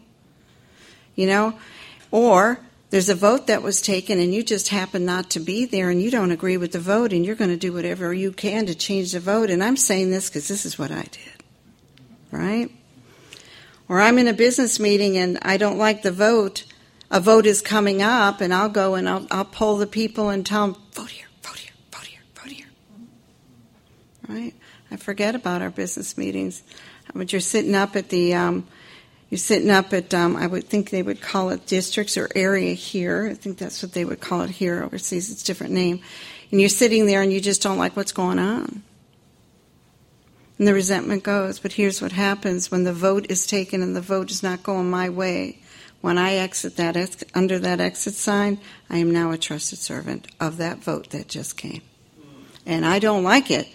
You 1.16 1.26
know, 1.26 1.58
or 2.12 2.60
there's 2.96 3.10
a 3.10 3.14
vote 3.16 3.48
that 3.48 3.62
was 3.62 3.82
taken 3.82 4.22
and 4.22 4.34
you 4.34 4.42
just 4.42 4.70
happen 4.70 5.04
not 5.04 5.32
to 5.32 5.42
be 5.42 5.66
there 5.66 5.90
and 5.90 6.02
you 6.02 6.10
don't 6.10 6.32
agree 6.32 6.56
with 6.56 6.72
the 6.72 6.80
vote 6.80 7.12
and 7.12 7.26
you're 7.26 7.36
going 7.36 7.50
to 7.50 7.58
do 7.58 7.74
whatever 7.74 8.14
you 8.14 8.32
can 8.32 8.68
to 8.68 8.74
change 8.74 9.12
the 9.12 9.20
vote. 9.20 9.50
And 9.50 9.62
I'm 9.62 9.76
saying 9.76 10.12
this 10.12 10.30
because 10.30 10.48
this 10.48 10.66
is 10.66 10.80
what 10.80 10.92
I 10.92 11.02
did. 11.02 11.44
Right? 12.32 12.72
Or 13.90 14.00
I'm 14.00 14.18
in 14.18 14.30
a 14.30 14.34
business 14.34 14.80
meeting 14.80 15.18
and 15.18 15.40
I 15.42 15.58
don't 15.58 15.78
like 15.78 16.04
the 16.04 16.12
vote. 16.14 16.64
A 17.12 17.20
vote 17.20 17.46
is 17.46 17.62
coming 17.62 18.02
up 18.02 18.40
and 18.40 18.54
I'll 18.54 18.70
go 18.70 18.96
and 18.96 19.10
I'll, 19.10 19.28
I'll 19.30 19.44
poll 19.44 19.76
the 19.76 19.88
people 19.88 20.30
and 20.30 20.46
tell 20.46 20.66
them, 20.66 20.82
vote 20.94 21.10
here, 21.10 21.28
vote 21.44 21.58
here, 21.58 21.74
vote 21.92 22.06
here, 22.06 22.22
vote 22.34 22.50
here. 22.50 22.68
Right? 24.30 24.54
I 24.90 24.96
forget 24.96 25.36
about 25.36 25.62
our 25.62 25.70
business 25.70 26.18
meetings. 26.18 26.64
But 27.14 27.34
you're 27.34 27.42
sitting 27.42 27.76
up 27.76 27.98
at 27.98 28.08
the 28.08 28.36
um, 28.36 28.66
you're 29.36 29.40
sitting 29.40 29.70
up 29.70 29.92
at, 29.92 30.14
um, 30.14 30.38
I 30.38 30.48
would 30.48 30.70
think 30.70 30.90
they 30.90 31.04
would 31.04 31.20
call 31.20 31.50
it 31.50 31.66
districts 31.66 32.16
or 32.16 32.30
area 32.34 32.74
here. 32.74 33.28
I 33.30 33.34
think 33.34 33.58
that's 33.58 33.84
what 33.84 33.92
they 33.92 34.06
would 34.06 34.22
call 34.22 34.44
it 34.44 34.50
here. 34.50 34.82
Overseas, 34.82 35.30
it's 35.30 35.44
a 35.44 35.46
different 35.46 35.74
name. 35.74 36.00
And 36.52 36.62
you're 36.62 36.70
sitting 36.70 37.06
there 37.06 37.22
and 37.22 37.34
you 37.34 37.42
just 37.42 37.62
don't 37.62 37.78
like 37.78 37.98
what's 37.98 38.14
going 38.14 38.40
on. 38.40 38.82
And 40.58 40.66
the 40.66 40.74
resentment 40.74 41.24
goes. 41.24 41.60
But 41.60 41.74
here's 41.74 42.02
what 42.02 42.14
happens 42.14 42.72
when 42.72 42.86
the 42.86 42.94
vote 42.94 43.26
is 43.30 43.46
taken 43.46 43.82
and 43.82 43.94
the 43.94 44.00
vote 44.00 44.32
is 44.32 44.42
not 44.42 44.64
going 44.64 44.90
my 44.90 45.10
way. 45.10 45.60
When 46.00 46.18
I 46.18 46.36
exit 46.36 46.78
that 46.78 46.96
ex- 46.96 47.26
under 47.34 47.60
that 47.60 47.82
exit 47.82 48.14
sign, 48.14 48.58
I 48.90 49.00
am 49.00 49.12
now 49.12 49.32
a 49.32 49.38
trusted 49.38 49.80
servant 49.80 50.30
of 50.40 50.56
that 50.60 50.78
vote 50.78 51.10
that 51.10 51.28
just 51.28 51.58
came. 51.58 51.82
And 52.66 52.86
I 52.86 53.00
don't 53.00 53.26
like 53.26 53.52
it, 53.52 53.68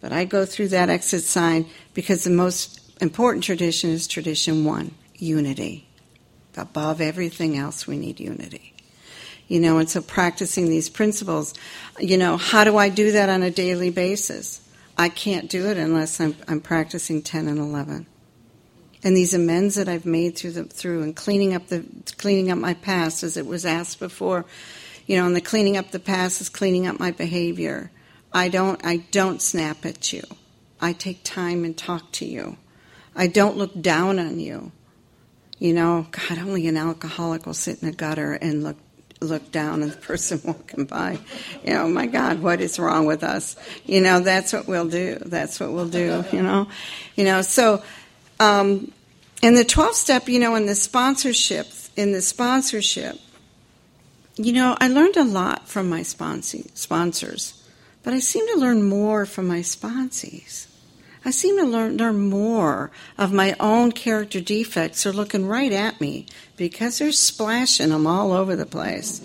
but 0.00 0.12
I 0.12 0.24
go 0.24 0.46
through 0.46 0.68
that 0.68 0.88
exit 0.88 1.24
sign 1.24 1.66
because 1.94 2.22
the 2.22 2.30
most 2.30 3.02
important 3.02 3.42
tradition 3.42 3.90
is 3.90 4.06
tradition 4.06 4.64
one 4.64 4.94
unity. 5.22 5.86
Above 6.56 7.00
everything 7.00 7.56
else, 7.56 7.86
we 7.86 7.96
need 7.96 8.20
unity. 8.20 8.74
You 9.48 9.60
know, 9.60 9.78
and 9.78 9.88
so 9.88 10.00
practicing 10.00 10.68
these 10.68 10.88
principles, 10.88 11.54
you 11.98 12.16
know, 12.16 12.36
how 12.36 12.64
do 12.64 12.76
I 12.76 12.88
do 12.88 13.12
that 13.12 13.28
on 13.28 13.42
a 13.42 13.50
daily 13.50 13.90
basis? 13.90 14.60
I 14.96 15.08
can't 15.08 15.48
do 15.48 15.66
it 15.66 15.76
unless 15.76 16.20
I'm, 16.20 16.36
I'm 16.46 16.60
practicing 16.60 17.22
10 17.22 17.48
and 17.48 17.58
11. 17.58 18.06
And 19.02 19.16
these 19.16 19.32
amends 19.32 19.76
that 19.76 19.88
I've 19.88 20.04
made 20.04 20.36
through 20.36 20.52
the, 20.52 20.64
through 20.64 21.02
and 21.02 21.16
cleaning 21.16 21.54
up 21.54 21.68
the 21.68 21.84
cleaning 22.18 22.50
up 22.50 22.58
my 22.58 22.74
past, 22.74 23.22
as 23.22 23.36
it 23.36 23.46
was 23.46 23.64
asked 23.64 23.98
before, 23.98 24.44
you 25.06 25.16
know, 25.16 25.26
and 25.26 25.34
the 25.34 25.40
cleaning 25.40 25.76
up 25.76 25.90
the 25.90 25.98
past 25.98 26.40
is 26.40 26.48
cleaning 26.48 26.86
up 26.86 27.00
my 27.00 27.10
behavior. 27.10 27.90
I 28.32 28.48
don't 28.48 28.84
I 28.84 28.98
don't 29.10 29.40
snap 29.40 29.86
at 29.86 30.12
you. 30.12 30.22
I 30.80 30.92
take 30.92 31.24
time 31.24 31.64
and 31.64 31.76
talk 31.76 32.12
to 32.12 32.26
you. 32.26 32.58
I 33.16 33.26
don't 33.26 33.56
look 33.56 33.80
down 33.80 34.18
on 34.18 34.38
you. 34.38 34.72
You 35.60 35.74
know, 35.74 36.06
God, 36.10 36.38
only 36.38 36.66
an 36.66 36.76
alcoholic 36.76 37.46
will 37.46 37.54
sit 37.54 37.82
in 37.82 37.88
a 37.88 37.92
gutter 37.92 38.32
and 38.32 38.64
look 38.64 38.76
look 39.20 39.52
down 39.52 39.82
on 39.82 39.90
the 39.90 39.96
person 40.08 40.40
walking 40.42 40.86
by. 40.86 41.18
You 41.62 41.74
know, 41.74 41.88
my 41.88 42.06
God, 42.06 42.40
what 42.40 42.60
is 42.60 42.78
wrong 42.78 43.04
with 43.04 43.22
us? 43.22 43.54
You 43.84 44.00
know, 44.00 44.20
that's 44.20 44.52
what 44.52 44.66
we'll 44.66 44.88
do. 44.88 45.18
That's 45.24 45.60
what 45.60 45.70
we'll 45.70 45.88
do. 45.88 46.24
You 46.32 46.42
know, 46.42 46.68
you 47.14 47.24
know. 47.24 47.42
So, 47.42 47.82
um, 48.40 48.90
in 49.42 49.54
the 49.54 49.64
12 49.64 49.94
step, 49.94 50.28
you 50.28 50.40
know, 50.40 50.54
in 50.54 50.66
the 50.66 50.74
sponsorship, 50.74 51.68
in 51.94 52.12
the 52.12 52.22
sponsorship, 52.22 53.18
you 54.36 54.54
know, 54.54 54.76
I 54.80 54.88
learned 54.88 55.18
a 55.18 55.24
lot 55.24 55.68
from 55.68 55.90
my 55.90 56.02
sponsors, 56.02 57.62
but 58.02 58.14
I 58.14 58.18
seem 58.20 58.46
to 58.54 58.56
learn 58.56 58.82
more 58.82 59.26
from 59.26 59.46
my 59.46 59.60
sponsees. 59.60 60.66
I 61.24 61.30
seem 61.30 61.58
to 61.58 61.64
learn, 61.64 61.96
learn 61.98 62.30
more 62.30 62.90
of 63.18 63.32
my 63.32 63.54
own 63.60 63.92
character 63.92 64.40
defects 64.40 65.04
are 65.04 65.12
looking 65.12 65.46
right 65.46 65.72
at 65.72 66.00
me 66.00 66.26
because 66.56 66.98
they're 66.98 67.12
splashing 67.12 67.90
them 67.90 68.06
all 68.06 68.32
over 68.32 68.56
the 68.56 68.66
place. 68.66 69.20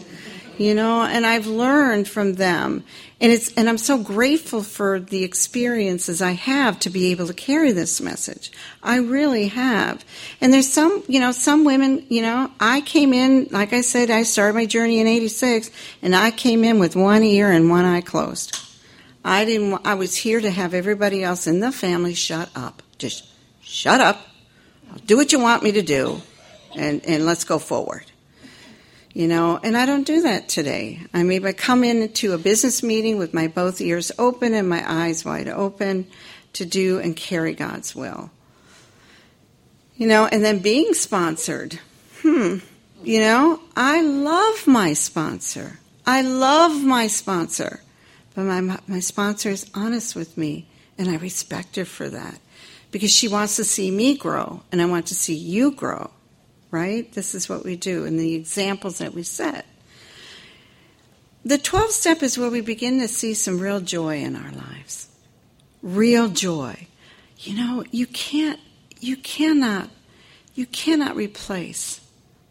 You 0.57 0.73
know, 0.73 1.01
and 1.01 1.25
I've 1.25 1.47
learned 1.47 2.07
from 2.07 2.35
them. 2.35 2.85
And 3.19 3.31
it's 3.31 3.53
and 3.55 3.67
I'm 3.67 3.77
so 3.77 3.97
grateful 3.97 4.63
for 4.63 5.01
the 5.01 5.23
experiences 5.23 6.21
I 6.21 6.31
have 6.31 6.79
to 6.79 6.89
be 6.89 7.11
able 7.11 7.27
to 7.27 7.33
carry 7.33 7.73
this 7.73 7.99
message. 7.99 8.53
I 8.81 8.97
really 8.97 9.49
have. 9.49 10.05
And 10.39 10.53
there's 10.53 10.71
some, 10.71 11.03
you 11.07 11.19
know, 11.19 11.33
some 11.33 11.65
women, 11.65 12.05
you 12.07 12.21
know, 12.21 12.51
I 12.59 12.81
came 12.81 13.11
in, 13.11 13.47
like 13.51 13.73
I 13.73 13.81
said, 13.81 14.09
I 14.09 14.23
started 14.23 14.53
my 14.53 14.65
journey 14.65 14.99
in 14.99 15.07
86 15.07 15.71
and 16.01 16.15
I 16.15 16.31
came 16.31 16.63
in 16.63 16.79
with 16.79 16.95
one 16.95 17.23
ear 17.23 17.51
and 17.51 17.69
one 17.69 17.83
eye 17.83 18.01
closed. 18.01 18.57
I 19.27 19.43
didn't. 19.43 19.81
I 19.85 19.95
was 19.95 20.15
here 20.15 20.39
to 20.39 20.51
have 20.51 20.75
everybody 20.75 21.23
else 21.23 21.47
in 21.47 21.59
the 21.59 21.71
family 21.71 22.13
shut 22.13 22.47
up. 22.55 22.83
Just 22.99 23.27
shut 23.63 23.99
up. 23.99 24.21
I'll 24.91 24.99
do 24.99 25.17
what 25.17 25.31
you 25.31 25.39
want 25.39 25.63
me 25.63 25.71
to 25.71 25.81
do, 25.81 26.21
and 26.75 27.03
and 27.05 27.25
let's 27.25 27.43
go 27.43 27.57
forward. 27.57 28.05
You 29.13 29.27
know, 29.27 29.59
and 29.63 29.75
I 29.75 29.87
don't 29.87 30.05
do 30.05 30.21
that 30.21 30.47
today. 30.47 31.01
I 31.11 31.23
mean, 31.23 31.43
I 31.43 31.53
come 31.53 31.83
into 31.83 32.33
a 32.33 32.37
business 32.37 32.83
meeting 32.83 33.17
with 33.17 33.33
my 33.33 33.47
both 33.47 33.81
ears 33.81 34.11
open 34.19 34.53
and 34.53 34.69
my 34.69 34.83
eyes 34.85 35.25
wide 35.25 35.47
open 35.47 36.05
to 36.53 36.65
do 36.65 36.99
and 36.99 37.15
carry 37.15 37.55
God's 37.55 37.95
will. 37.95 38.29
You 39.95 40.07
know, 40.07 40.27
and 40.27 40.45
then 40.45 40.59
being 40.59 40.93
sponsored. 40.93 41.79
Hmm. 42.21 42.57
You 43.03 43.21
know, 43.21 43.59
I 43.75 44.01
love 44.01 44.67
my 44.67 44.93
sponsor. 44.93 45.79
I 46.05 46.21
love 46.21 46.83
my 46.83 47.07
sponsor. 47.07 47.81
But 48.35 48.43
my, 48.43 48.79
my 48.87 48.99
sponsor 48.99 49.49
is 49.49 49.69
honest 49.73 50.15
with 50.15 50.37
me, 50.37 50.67
and 50.97 51.09
I 51.09 51.15
respect 51.15 51.77
her 51.77 51.85
for 51.85 52.09
that 52.09 52.39
because 52.91 53.11
she 53.11 53.27
wants 53.27 53.55
to 53.55 53.63
see 53.63 53.89
me 53.89 54.17
grow, 54.17 54.61
and 54.71 54.81
I 54.81 54.85
want 54.85 55.07
to 55.07 55.15
see 55.15 55.35
you 55.35 55.71
grow, 55.71 56.11
right? 56.69 57.11
This 57.13 57.33
is 57.33 57.49
what 57.49 57.63
we 57.63 57.75
do, 57.75 58.05
and 58.05 58.19
the 58.19 58.35
examples 58.35 58.99
that 58.99 59.13
we 59.13 59.23
set. 59.23 59.65
The 61.43 61.57
12 61.57 61.91
step 61.91 62.23
is 62.23 62.37
where 62.37 62.49
we 62.49 62.61
begin 62.61 62.99
to 62.99 63.07
see 63.07 63.33
some 63.33 63.59
real 63.59 63.79
joy 63.79 64.19
in 64.19 64.35
our 64.35 64.51
lives. 64.51 65.09
Real 65.81 66.27
joy. 66.27 66.87
You 67.39 67.55
know, 67.55 67.83
you 67.91 68.07
can't, 68.07 68.59
you 68.99 69.15
cannot, 69.17 69.89
you 70.55 70.65
cannot 70.65 71.15
replace 71.15 72.01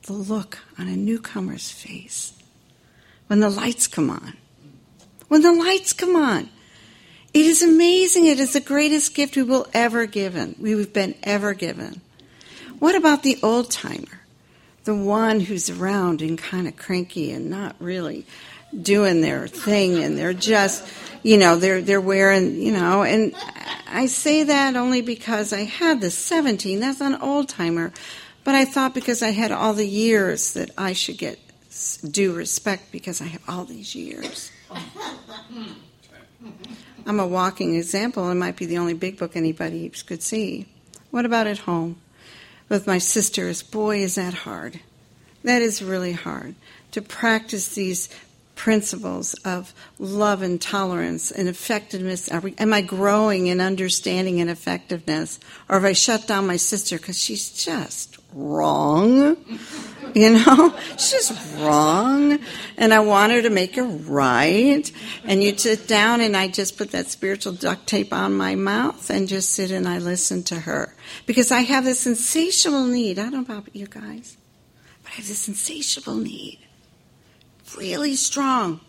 the 0.03 0.13
look 0.13 0.59
on 0.79 0.89
a 0.89 0.97
newcomer's 0.97 1.71
face 1.71 2.35
when 3.27 3.41
the 3.41 3.51
lights 3.51 3.87
come 3.87 4.11
on 4.11 4.35
when 5.35 5.43
the 5.43 5.53
lights 5.53 5.93
come 5.93 6.15
on. 6.15 6.49
It 7.33 7.45
is 7.45 7.61
amazing. 7.61 8.27
It 8.27 8.39
is 8.39 8.53
the 8.53 8.61
greatest 8.61 9.17
gift 9.17 9.35
we 9.35 9.43
will 9.43 9.67
ever 9.75 10.07
given. 10.07 10.55
We've 10.61 10.93
been 10.93 11.17
ever 11.25 11.55
given. 11.55 12.03
What 12.79 12.95
about 12.95 13.25
the 13.25 13.41
old 13.43 13.69
timer? 13.69 14.21
The 14.85 14.95
one 14.95 15.41
who's 15.41 15.69
around 15.69 16.23
and 16.23 16.39
kind 16.39 16.69
of 16.69 16.77
cranky 16.77 17.33
and 17.33 17.51
not 17.51 17.75
really 17.81 18.27
doing 18.81 19.23
their 19.23 19.49
thing 19.49 20.05
and 20.05 20.17
they're 20.17 20.33
just 20.33 20.87
you 21.23 21.37
know 21.37 21.55
they're 21.57 21.81
they're 21.81 22.01
wearing 22.01 22.61
you 22.61 22.73
know 22.73 23.05
and 23.05 23.33
I 23.89 24.07
say 24.07 24.43
that 24.43 24.75
only 24.75 25.01
because 25.01 25.53
I 25.53 25.63
had 25.63 26.01
the 26.01 26.11
17 26.11 26.81
that's 26.81 27.01
an 27.01 27.17
old 27.17 27.49
timer 27.49 27.93
But 28.45 28.55
I 28.55 28.65
thought 28.65 28.95
because 28.95 29.23
I 29.23 29.31
had 29.31 29.51
all 29.51 29.75
the 29.75 29.87
years 29.87 30.53
that 30.55 30.71
I 30.79 30.93
should 30.93 31.19
get 31.19 31.39
due 32.09 32.33
respect 32.33 32.93
because 32.93 33.21
I 33.21 33.27
have 33.27 33.43
all 33.49 33.65
these 33.65 33.95
years. 33.95 34.53
I'm 37.07 37.21
a 37.21 37.27
walking 37.27 37.75
example. 37.75 38.31
It 38.31 38.35
might 38.35 38.57
be 38.57 38.67
the 38.67 38.79
only 38.79 38.95
big 38.95 39.19
book 39.19 39.37
anybody 39.37 39.91
could 40.07 40.23
see. 40.23 40.67
What 41.11 41.27
about 41.27 41.47
at 41.47 41.59
home? 41.59 41.97
With 42.69 42.87
my 42.87 42.99
sisters, 42.99 43.63
boy, 43.63 43.99
is 43.99 44.15
that 44.15 44.35
hard. 44.35 44.81
That 45.43 45.61
is 45.61 45.83
really 45.83 46.13
hard 46.13 46.55
to 46.93 47.03
practice 47.03 47.75
these 47.75 48.09
principles 48.55 49.35
of 49.45 49.75
love 49.99 50.41
and 50.41 50.61
tolerance 50.61 51.31
and 51.31 51.49
effectiveness. 51.49 52.31
Am 52.33 52.73
I 52.73 52.83
growing 52.83 53.49
in 53.49 53.61
understanding 53.61 54.41
and 54.41 54.49
effectiveness? 54.49 55.39
Or 55.69 55.77
have 55.77 55.85
I 55.85 55.93
shut 55.93 56.27
down 56.27 56.47
my 56.47 56.57
sister 56.57 56.97
because 56.97 57.21
she's 57.21 57.51
just 57.51 58.19
wrong? 58.33 59.34
You 60.25 60.31
know, 60.31 60.73
she's 60.97 61.33
wrong. 61.59 62.39
And 62.77 62.95
I 62.95 63.01
want 63.01 63.33
her 63.33 63.43
to 63.43 63.51
make 63.51 63.77
it 63.77 63.83
right. 63.83 64.91
And 65.25 65.43
you 65.43 65.59
sit 65.59 65.89
down 65.89 66.21
and 66.21 66.37
I 66.37 66.47
just 66.47 66.79
put 66.79 66.93
that 66.93 67.09
spiritual 67.09 67.53
duct 67.53 67.89
tape 67.89 68.13
on 68.13 68.33
my 68.33 68.55
mouth 68.55 69.11
and 69.11 69.27
just 69.27 69.51
sit 69.51 69.73
and 69.73 69.89
I 69.89 69.99
listen 69.99 70.45
to 70.45 70.61
her. 70.61 70.95
Because 71.27 71.51
I 71.51 71.63
have 71.63 71.85
this 71.85 72.07
insatiable 72.07 72.87
need. 72.87 73.19
I 73.19 73.23
don't 73.23 73.33
know 73.33 73.41
about 73.41 73.75
you 73.75 73.89
guys, 73.89 74.37
but 75.03 75.13
I 75.13 75.17
have 75.17 75.27
this 75.27 75.49
insatiable 75.49 76.15
need 76.15 76.61
really 77.77 78.15
strong 78.15 78.81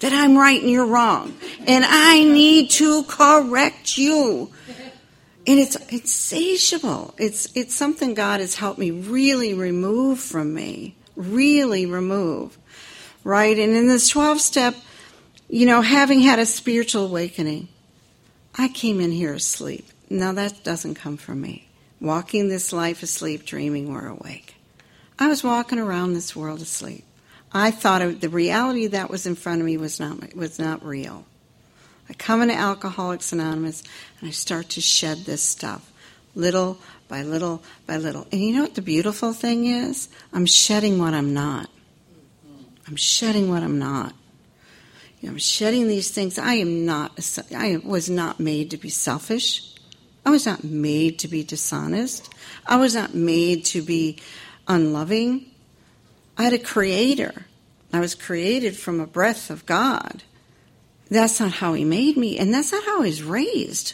that 0.00 0.12
I'm 0.12 0.36
right 0.36 0.60
and 0.60 0.70
you're 0.70 0.86
wrong. 0.86 1.36
And 1.66 1.84
I 1.86 2.24
need 2.24 2.70
to 2.70 3.04
correct 3.04 3.96
you. 3.96 4.50
And 5.46 5.58
it's 5.58 5.76
insatiable. 5.90 7.14
It's 7.18 7.48
it's 7.56 7.74
something 7.74 8.14
God 8.14 8.40
has 8.40 8.54
helped 8.54 8.78
me 8.78 8.90
really 8.90 9.54
remove 9.54 10.20
from 10.20 10.54
me. 10.54 10.96
Really 11.16 11.86
remove. 11.86 12.56
Right? 13.24 13.58
And 13.58 13.74
in 13.74 13.88
this 13.88 14.08
12 14.08 14.40
step, 14.40 14.74
you 15.48 15.66
know, 15.66 15.80
having 15.80 16.20
had 16.20 16.38
a 16.38 16.46
spiritual 16.46 17.06
awakening, 17.06 17.68
I 18.54 18.68
came 18.68 19.00
in 19.00 19.10
here 19.10 19.34
asleep. 19.34 19.86
Now 20.08 20.32
that 20.32 20.62
doesn't 20.64 20.94
come 20.94 21.16
from 21.16 21.40
me. 21.40 21.68
Walking 22.00 22.48
this 22.48 22.72
life 22.72 23.02
asleep, 23.02 23.44
dreaming 23.46 23.88
or 23.88 24.06
awake. 24.06 24.54
I 25.18 25.28
was 25.28 25.44
walking 25.44 25.78
around 25.78 26.14
this 26.14 26.34
world 26.34 26.60
asleep. 26.60 27.04
I 27.52 27.70
thought 27.70 28.20
the 28.20 28.28
reality 28.28 28.86
that 28.88 29.10
was 29.10 29.26
in 29.26 29.34
front 29.34 29.60
of 29.60 29.66
me 29.66 29.76
was 29.76 30.00
not 30.00 30.34
was 30.34 30.58
not 30.58 30.84
real. 30.84 31.26
I 32.12 32.14
come 32.14 32.42
into 32.42 32.54
Alcoholics 32.54 33.32
Anonymous 33.32 33.82
and 34.20 34.28
I 34.28 34.32
start 34.32 34.68
to 34.70 34.82
shed 34.82 35.24
this 35.24 35.40
stuff, 35.42 35.90
little 36.34 36.76
by 37.08 37.22
little 37.22 37.62
by 37.86 37.96
little. 37.96 38.26
And 38.30 38.38
you 38.38 38.54
know 38.54 38.60
what 38.60 38.74
the 38.74 38.82
beautiful 38.82 39.32
thing 39.32 39.64
is? 39.64 40.10
I'm 40.30 40.44
shedding 40.44 40.98
what 40.98 41.14
I'm 41.14 41.32
not. 41.32 41.70
I'm 42.86 42.96
shedding 42.96 43.48
what 43.48 43.62
I'm 43.62 43.78
not. 43.78 44.12
You 45.20 45.28
know, 45.28 45.32
I'm 45.32 45.38
shedding 45.38 45.88
these 45.88 46.10
things. 46.10 46.38
I 46.38 46.54
am 46.54 46.84
not. 46.84 47.18
I 47.56 47.80
was 47.82 48.10
not 48.10 48.38
made 48.38 48.72
to 48.72 48.76
be 48.76 48.90
selfish. 48.90 49.74
I 50.26 50.28
was 50.28 50.44
not 50.44 50.62
made 50.62 51.18
to 51.20 51.28
be 51.28 51.42
dishonest. 51.42 52.28
I 52.66 52.76
was 52.76 52.94
not 52.94 53.14
made 53.14 53.64
to 53.66 53.80
be 53.80 54.18
unloving. 54.68 55.46
I 56.36 56.42
had 56.42 56.52
a 56.52 56.58
creator. 56.58 57.46
I 57.90 58.00
was 58.00 58.14
created 58.14 58.76
from 58.76 59.00
a 59.00 59.06
breath 59.06 59.48
of 59.48 59.64
God. 59.64 60.24
That's 61.12 61.40
not 61.40 61.52
how 61.52 61.74
He 61.74 61.84
made 61.84 62.16
me, 62.16 62.38
and 62.38 62.54
that's 62.54 62.72
not 62.72 62.84
how 62.84 63.02
was 63.02 63.22
raised. 63.22 63.92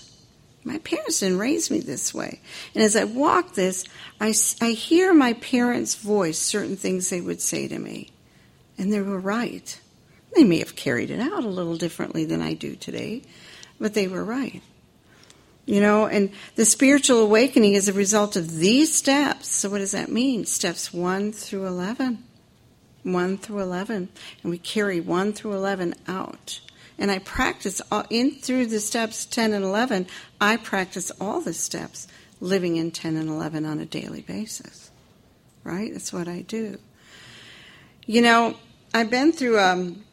My 0.63 0.79
parents 0.79 1.19
didn't 1.19 1.39
raise 1.39 1.69
me 1.69 1.81
this 1.81 2.15
way. 2.15 2.41
And 2.75 2.85
as 2.85 2.95
I 2.95 3.05
walk 3.05 3.55
this, 3.55 3.85
I, 4.21 4.33
I 4.61 4.71
hear 4.71 5.13
my 5.13 5.33
parents' 5.33 5.97
voice, 5.97 6.39
certain 6.39 6.77
things 6.77 7.11
they 7.11 7.21
would 7.21 7.41
say 7.41 7.67
to 7.67 7.79
me. 7.79 8.11
And 8.79 8.93
they 8.93 9.01
were 9.01 9.19
right. 9.19 9.81
They 10.37 10.45
may 10.45 10.61
have 10.61 10.77
carried 10.77 11.11
it 11.11 11.19
out 11.19 11.43
a 11.43 11.49
little 11.49 11.77
differently 11.77 12.25
than 12.25 12.41
I 12.41 12.55
do 12.55 12.77
today, 12.77 13.23
but 13.81 13.95
they 13.95 14.07
were 14.07 14.25
right. 14.25 14.63
You 15.67 15.81
know, 15.81 16.07
and 16.07 16.31
the 16.55 16.65
spiritual 16.65 17.19
awakening 17.19 17.75
is 17.75 17.89
a 17.89 17.93
result 17.93 18.37
of 18.37 18.59
these 18.59 18.95
steps. 18.95 19.49
So, 19.49 19.71
what 19.71 19.79
does 19.79 19.93
that 19.93 20.09
mean? 20.09 20.45
Steps 20.45 20.95
1 20.95 21.33
through 21.33 21.67
11. 21.67 22.23
1 23.03 23.39
through 23.39 23.61
11, 23.61 24.09
and 24.43 24.51
we 24.51 24.59
carry 24.59 25.01
1 25.01 25.33
through 25.33 25.55
11 25.55 25.95
out. 26.07 26.61
And 26.99 27.11
I 27.11 27.19
practice 27.21 27.81
all, 27.93 28.05
in 28.11 28.33
through 28.33 28.67
the 28.67 28.81
steps 28.81 29.25
10 29.25 29.53
and 29.53 29.65
11, 29.65 30.07
I 30.41 30.57
practice 30.57 31.13
all 31.21 31.41
the 31.41 31.55
steps 31.55 32.09
living 32.41 32.77
in 32.77 32.91
10 32.91 33.17
and 33.17 33.29
11 33.29 33.65
on 33.65 33.79
a 33.79 33.87
daily 33.87 34.23
basis. 34.23 34.91
Right? 35.65 35.93
That's 35.93 36.13
what 36.13 36.29
I 36.29 36.43
do. 36.43 36.79
You 38.07 38.23
know, 38.23 38.57
I've 38.95 39.11
been 39.11 39.33
through 39.33 39.61
um, 39.61 40.05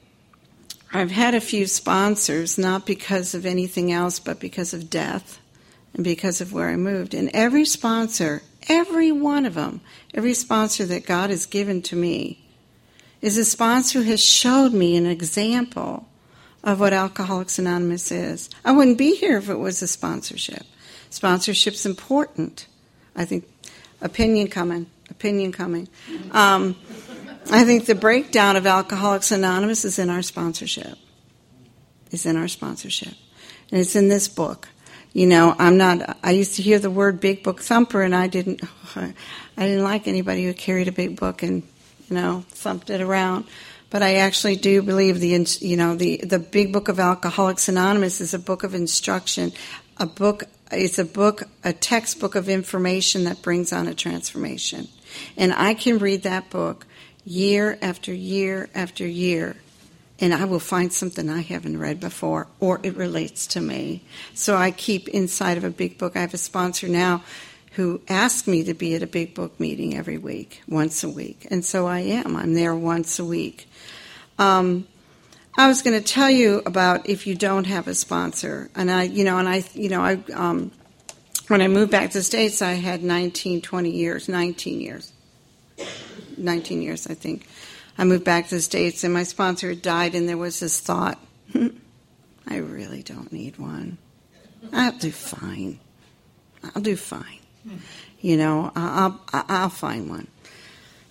I've 0.96 1.12
had 1.12 1.36
a 1.36 1.42
few 1.42 1.68
sponsors, 1.68 2.58
not 2.58 2.86
because 2.86 3.34
of 3.34 3.46
anything 3.46 3.92
else, 3.92 4.20
but 4.20 4.40
because 4.40 4.74
of 4.74 4.90
death 4.90 5.40
and 5.94 6.04
because 6.04 6.40
of 6.40 6.54
where 6.54 6.70
I 6.70 6.78
moved. 6.78 7.14
And 7.14 7.30
every 7.34 7.66
sponsor, 7.66 8.44
every 8.70 9.12
one 9.12 9.46
of 9.46 9.56
them, 9.56 9.82
every 10.14 10.34
sponsor 10.34 10.86
that 10.86 11.06
God 11.06 11.32
has 11.32 11.46
given 11.46 11.82
to 11.84 11.98
me 11.98 12.46
is 13.22 13.38
a 13.38 13.44
sponsor 13.44 14.04
who 14.04 14.12
has 14.12 14.24
showed 14.24 14.72
me 14.72 14.96
an 14.96 15.06
example 15.06 16.08
of 16.66 16.80
what 16.80 16.92
Alcoholics 16.92 17.60
Anonymous 17.60 18.12
is. 18.12 18.50
I 18.66 18.72
wouldn't 18.72 18.98
be 18.98 19.16
here 19.16 19.38
if 19.38 19.50
it 19.50 19.56
was 19.56 19.82
a 19.82 19.88
sponsorship. 19.88 20.64
Sponsorship's 21.12 21.86
important. 21.86 22.68
I 23.16 23.24
think 23.24 23.48
opinion 24.02 24.48
coming, 24.48 24.88
opinion 25.10 25.52
coming. 25.52 25.88
Um, 26.32 26.76
I 27.52 27.64
think 27.64 27.86
the 27.86 27.96
breakdown 27.96 28.56
of 28.56 28.66
Alcoholics 28.66 29.32
Anonymous 29.32 29.86
is 29.86 30.00
in 30.00 30.10
our 30.10 30.24
sponsorship. 30.24 30.98
Is 32.12 32.26
in 32.26 32.38
our 32.38 32.48
sponsorship, 32.48 33.14
and 33.72 33.82
it's 33.82 33.96
in 33.96 34.10
this 34.10 34.28
book. 34.28 34.68
You 35.14 35.28
know, 35.28 35.56
I'm 35.58 35.78
not. 35.78 36.18
I 36.24 36.32
used 36.32 36.56
to 36.56 36.62
hear 36.62 36.80
the 36.80 36.90
word 36.90 37.20
big 37.20 37.44
book 37.44 37.62
thumper, 37.62 38.02
and 38.02 38.16
I 38.16 38.28
didn't. 38.28 38.62
I 38.96 39.14
didn't 39.58 39.84
like 39.84 40.08
anybody 40.08 40.46
who 40.46 40.54
carried 40.54 40.88
a 40.88 40.92
big 40.92 41.20
book 41.20 41.42
and 41.44 41.64
you 42.10 42.16
know, 42.16 42.46
thumped 42.50 42.90
it 42.90 43.02
around. 43.02 43.46
But 43.96 44.04
I 44.04 44.16
actually 44.16 44.58
do 44.58 44.82
believe 44.82 45.22
the, 45.22 45.48
you 45.62 45.78
know, 45.78 45.96
the, 45.96 46.18
the 46.18 46.38
big 46.38 46.74
book 46.74 46.90
of 46.90 47.00
Alcoholics 47.00 47.70
Anonymous 47.70 48.20
is 48.20 48.34
a 48.34 48.40
book 48.40 48.64
of 48.64 48.76
instruction, 48.76 49.54
a 49.96 50.06
book, 50.06 50.44
it's 50.70 51.00
a 51.00 51.06
book, 51.06 51.44
a 51.64 51.72
textbook 51.72 52.36
of 52.36 52.50
information 52.50 53.24
that 53.24 53.42
brings 53.42 53.72
on 53.72 53.88
a 53.88 53.94
transformation. 53.94 54.90
And 55.38 55.54
I 55.54 55.76
can 55.76 56.00
read 56.00 56.24
that 56.24 56.50
book 56.50 56.86
year 57.24 57.80
after 57.82 58.14
year 58.14 58.70
after 58.76 59.08
year 59.08 59.56
and 60.20 60.34
I 60.34 60.44
will 60.44 60.60
find 60.60 60.92
something 60.92 61.30
I 61.30 61.40
haven't 61.42 61.80
read 61.80 62.02
before, 62.02 62.48
or 62.60 62.82
it 62.84 62.98
relates 62.98 63.48
to 63.48 63.62
me. 63.62 64.04
So 64.34 64.58
I 64.58 64.72
keep 64.72 65.08
inside 65.08 65.58
of 65.58 65.64
a 65.64 65.70
big 65.70 65.98
book. 65.98 66.18
I 66.18 66.22
have 66.22 66.34
a 66.34 66.38
sponsor 66.38 66.90
now 66.90 67.24
who 67.76 68.00
ask 68.08 68.48
me 68.48 68.64
to 68.64 68.74
be 68.74 68.96
at 68.96 69.04
a 69.04 69.08
big 69.08 69.34
book 69.34 69.60
meeting 69.60 69.98
every 69.98 70.18
week, 70.18 70.62
once 70.68 71.04
a 71.04 71.10
week. 71.10 71.46
And 71.52 71.64
so 71.64 71.88
I 71.88 72.00
am. 72.00 72.38
I'm 72.38 72.54
there 72.54 72.74
once 72.74 73.20
a 73.20 73.26
week. 73.26 73.70
Um, 74.40 74.88
I 75.58 75.68
was 75.68 75.82
going 75.82 75.98
to 75.98 76.06
tell 76.06 76.30
you 76.30 76.62
about 76.66 77.10
if 77.10 77.28
you 77.28 77.36
don't 77.36 77.68
have 77.68 77.88
a 77.88 77.96
sponsor, 77.96 78.70
and 78.76 78.90
I, 78.90 79.04
you 79.04 79.24
know, 79.24 79.38
and 79.40 79.48
I, 79.48 79.64
you 79.74 79.90
know, 79.90 80.02
I, 80.02 80.20
um, 80.34 80.72
when 81.48 81.62
I 81.62 81.68
moved 81.68 81.92
back 81.92 82.12
to 82.12 82.20
the 82.20 82.24
states, 82.24 82.62
I 82.62 82.74
had 82.74 83.04
19, 83.04 83.62
20 83.62 83.90
years, 83.90 84.30
19 84.30 84.80
years, 84.80 85.14
19 86.38 86.82
years, 86.82 87.08
I 87.08 87.14
think. 87.14 87.46
I 87.98 88.04
moved 88.04 88.24
back 88.24 88.50
to 88.50 88.56
the 88.56 88.62
states, 88.62 89.04
and 89.04 89.14
my 89.14 89.24
sponsor 89.24 89.70
had 89.70 89.82
died, 89.82 90.16
and 90.16 90.28
there 90.28 90.38
was 90.38 90.60
this 90.60 90.80
thought: 90.80 91.20
I 92.48 92.58
really 92.58 93.04
don't 93.04 93.32
need 93.32 93.58
one. 93.58 93.98
I'll 94.74 94.98
do 94.98 95.12
fine. 95.12 95.80
I'll 96.64 96.82
do 96.82 96.96
fine. 96.98 97.40
You 98.22 98.38
know, 98.38 98.72
I'll, 98.76 99.22
I'll 99.32 99.70
find 99.70 100.10
one. 100.10 100.28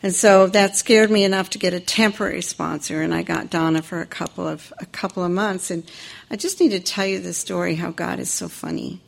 And 0.05 0.15
so 0.15 0.49
that 0.49 0.77
scared 0.77 1.11
me 1.11 1.25
enough 1.25 1.49
to 1.51 1.59
get 1.59 1.73
a 1.73 1.81
temporary 1.81 2.43
sponsor, 2.43 3.01
and 3.01 3.15
I 3.15 3.23
got 3.23 3.49
Donna 3.49 3.81
for 3.81 4.03
a 4.03 4.07
couple 4.07 4.47
of 4.47 4.71
a 4.79 4.85
couple 4.85 5.25
of 5.25 5.31
months. 5.31 5.71
And 5.71 5.83
I 6.31 6.37
just 6.37 6.61
need 6.61 6.73
to 6.73 6.81
tell 6.81 7.07
you 7.07 7.21
the 7.21 7.33
story 7.33 7.75
how 7.77 7.91
God 7.91 8.19
is 8.19 8.31
so 8.31 8.49
funny. 8.49 9.01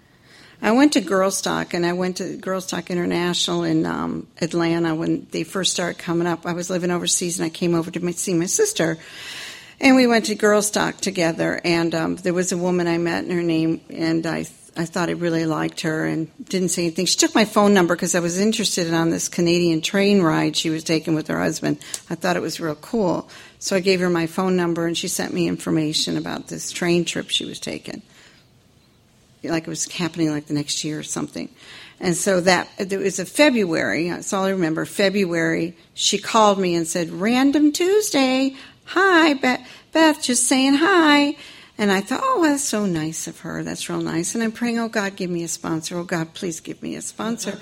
I 0.63 0.71
went 0.73 0.95
to 0.95 1.03
Girlstock, 1.03 1.75
and 1.75 1.85
I 1.85 1.93
went 1.93 2.17
to 2.17 2.39
Girlstock 2.39 2.89
International 2.89 3.63
in 3.63 3.85
um, 3.85 4.27
Atlanta 4.41 4.95
when 4.95 5.27
they 5.33 5.45
first 5.45 5.75
started 5.75 5.99
coming 5.99 6.27
up. 6.27 6.47
I 6.47 6.55
was 6.55 6.71
living 6.71 6.91
overseas, 6.91 7.39
and 7.39 7.45
I 7.45 7.51
came 7.51 7.75
over 7.75 7.91
to 7.91 8.13
see 8.15 8.33
my 8.33 8.47
sister, 8.47 8.97
and 9.79 9.97
we 9.97 10.07
went 10.07 10.25
to 10.27 10.35
Girlstock 10.35 11.01
together. 11.01 11.61
And 11.63 11.95
um, 11.95 12.17
there 12.17 12.33
was 12.33 12.53
a 12.53 12.57
woman 12.57 12.89
I 12.89 12.97
met, 12.97 13.25
and 13.25 13.33
her 13.33 13.43
name, 13.43 13.83
and 13.91 14.25
I 14.25 14.47
I 14.79 14.85
thought 14.85 15.09
I 15.09 15.13
really 15.13 15.47
liked 15.47 15.81
her 15.83 16.05
and 16.05 16.31
didn't 16.49 16.69
say 16.69 16.83
anything. 16.83 17.07
She 17.07 17.17
took 17.17 17.35
my 17.35 17.47
phone 17.47 17.73
number 17.73 17.97
because 17.97 18.15
I 18.15 18.21
was 18.21 18.39
interested 18.39 18.87
in 18.87 18.95
on 18.95 19.11
this 19.11 19.29
Canadian 19.29 19.81
train 19.81 20.21
ride 20.21 20.57
she 20.57 20.69
was 20.69 20.85
taking 20.85 21.15
with 21.15 21.29
her 21.29 21.39
husband. 21.39 21.79
I 22.11 22.15
thought 22.15 22.37
it 22.37 22.43
was 22.43 22.61
real 22.61 22.75
cool. 22.75 23.29
So 23.59 23.75
I 23.75 23.81
gave 23.81 24.01
her 24.01 24.11
my 24.11 24.27
phone 24.27 24.55
number 24.55 24.87
and 24.87 24.97
she 24.97 25.09
sent 25.09 25.33
me 25.33 25.49
information 25.49 26.19
about 26.19 26.49
this 26.49 26.71
train 26.71 27.05
trip 27.07 27.31
she 27.31 27.47
was 27.47 27.59
taking. 27.59 28.03
like 29.43 29.63
it 29.63 29.69
was 29.71 29.91
happening 29.91 30.31
like 30.31 30.47
the 30.47 30.55
next 30.55 30.85
year 30.85 30.99
or 30.99 31.05
something. 31.05 31.49
And 31.99 32.15
so 32.15 32.41
that 32.43 32.69
it 32.79 32.99
was 32.99 33.19
a 33.19 33.25
February. 33.25 34.11
That's 34.11 34.33
all 34.33 34.45
I 34.45 34.51
remember. 34.51 34.85
February. 34.85 35.75
She 35.95 36.19
called 36.19 36.59
me 36.59 36.75
and 36.75 36.87
said, 36.87 37.11
"Random 37.11 37.73
Tuesday. 37.73 38.55
Hi, 38.85 39.33
Beth. 39.35 39.67
Beth, 39.93 40.23
just 40.23 40.45
saying 40.47 40.75
hi." 40.75 41.37
And 41.79 41.93
I 41.93 42.01
thought, 42.01 42.21
"Oh, 42.23 42.43
that's 42.43 42.65
so 42.65 42.87
nice 42.87 43.27
of 43.27 43.41
her. 43.41 43.63
That's 43.63 43.89
real 43.89 44.01
nice." 44.01 44.35
And 44.35 44.43
I'm 44.43 44.53
praying, 44.53 44.79
"Oh 44.79 44.89
God, 44.89 45.17
give 45.17 45.31
me 45.31 45.43
a 45.45 45.49
sponsor. 45.49 45.99
Oh 45.99 46.05
God, 46.05 46.35
please 46.35 46.61
give 46.61 46.83
me 46.83 46.97
a 46.97 47.03
sponsor." 47.03 47.59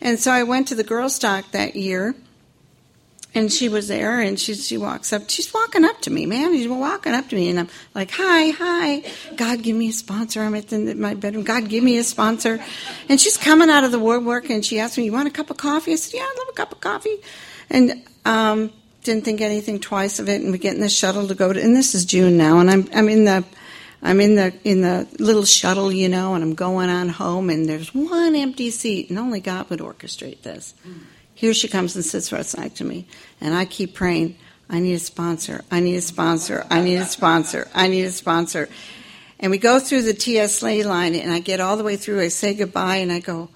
And 0.00 0.20
so 0.20 0.30
I 0.30 0.44
went 0.44 0.68
to 0.68 0.74
the 0.74 0.84
Girlstock 0.84 1.50
that 1.50 1.74
year 1.74 2.14
and 3.36 3.52
she 3.52 3.68
was 3.68 3.86
there 3.86 4.18
and 4.20 4.40
she 4.40 4.54
she 4.54 4.78
walks 4.78 5.12
up 5.12 5.28
she's 5.28 5.52
walking 5.52 5.84
up 5.84 6.00
to 6.00 6.10
me 6.10 6.26
man 6.26 6.52
she's 6.54 6.66
walking 6.66 7.12
up 7.12 7.28
to 7.28 7.36
me 7.36 7.48
and 7.50 7.60
i'm 7.60 7.68
like 7.94 8.10
hi 8.10 8.50
hi 8.50 9.02
god 9.36 9.62
give 9.62 9.76
me 9.76 9.88
a 9.88 9.92
sponsor 9.92 10.42
i'm 10.42 10.54
at 10.54 10.68
the, 10.68 10.94
my 10.94 11.14
bedroom 11.14 11.44
god 11.44 11.68
give 11.68 11.84
me 11.84 11.98
a 11.98 12.04
sponsor 12.04 12.58
and 13.08 13.20
she's 13.20 13.36
coming 13.36 13.68
out 13.68 13.84
of 13.84 13.92
the 13.92 13.98
woodwork 13.98 14.48
and 14.48 14.64
she 14.64 14.80
asked 14.80 14.96
me 14.96 15.04
you 15.04 15.12
want 15.12 15.28
a 15.28 15.30
cup 15.30 15.50
of 15.50 15.56
coffee 15.56 15.92
i 15.92 15.96
said 15.96 16.16
yeah 16.16 16.24
i 16.24 16.34
love 16.38 16.48
a 16.48 16.52
cup 16.52 16.72
of 16.72 16.80
coffee 16.80 17.18
and 17.68 18.02
um, 18.24 18.72
didn't 19.04 19.24
think 19.24 19.40
anything 19.40 19.78
twice 19.78 20.18
of 20.18 20.28
it 20.28 20.40
and 20.40 20.50
we 20.50 20.58
get 20.58 20.74
in 20.74 20.80
the 20.80 20.88
shuttle 20.88 21.28
to 21.28 21.34
go 21.34 21.52
to 21.52 21.62
and 21.62 21.76
this 21.76 21.94
is 21.94 22.04
june 22.06 22.36
now 22.36 22.58
and 22.58 22.70
i'm 22.70 22.88
i'm 22.94 23.08
in 23.08 23.24
the 23.24 23.44
I'm 24.06 24.20
in 24.20 24.36
the 24.36 24.54
in 24.62 24.82
the 24.82 25.08
little 25.18 25.44
shuttle, 25.44 25.90
you 25.90 26.08
know, 26.08 26.34
and 26.34 26.44
I'm 26.44 26.54
going 26.54 26.90
on 26.90 27.08
home, 27.08 27.50
and 27.50 27.68
there's 27.68 27.92
one 27.92 28.36
empty 28.36 28.70
seat, 28.70 29.10
and 29.10 29.18
only 29.18 29.40
God 29.40 29.68
would 29.68 29.80
orchestrate 29.80 30.42
this. 30.42 30.74
Here 31.34 31.52
she 31.52 31.66
comes 31.66 31.96
and 31.96 32.04
sits 32.04 32.30
right 32.30 32.54
next 32.56 32.76
to 32.76 32.84
me. 32.84 33.08
And 33.40 33.52
I 33.52 33.64
keep 33.64 33.94
praying, 33.94 34.36
I 34.70 34.78
need 34.78 34.94
a 34.94 35.00
sponsor. 35.00 35.64
I 35.72 35.80
need 35.80 35.96
a 35.96 36.00
sponsor. 36.00 36.64
I 36.70 36.82
need 36.82 36.96
a 36.96 37.04
sponsor. 37.04 37.68
I 37.74 37.88
need 37.88 38.04
a 38.04 38.12
sponsor. 38.12 38.68
And 39.40 39.50
we 39.50 39.58
go 39.58 39.80
through 39.80 40.02
the 40.02 40.14
TS 40.14 40.62
line, 40.62 41.16
and 41.16 41.32
I 41.32 41.40
get 41.40 41.58
all 41.58 41.76
the 41.76 41.84
way 41.84 41.96
through. 41.96 42.20
I 42.20 42.28
say 42.28 42.54
goodbye, 42.54 42.98
and 42.98 43.10
I 43.10 43.18
go, 43.18 43.48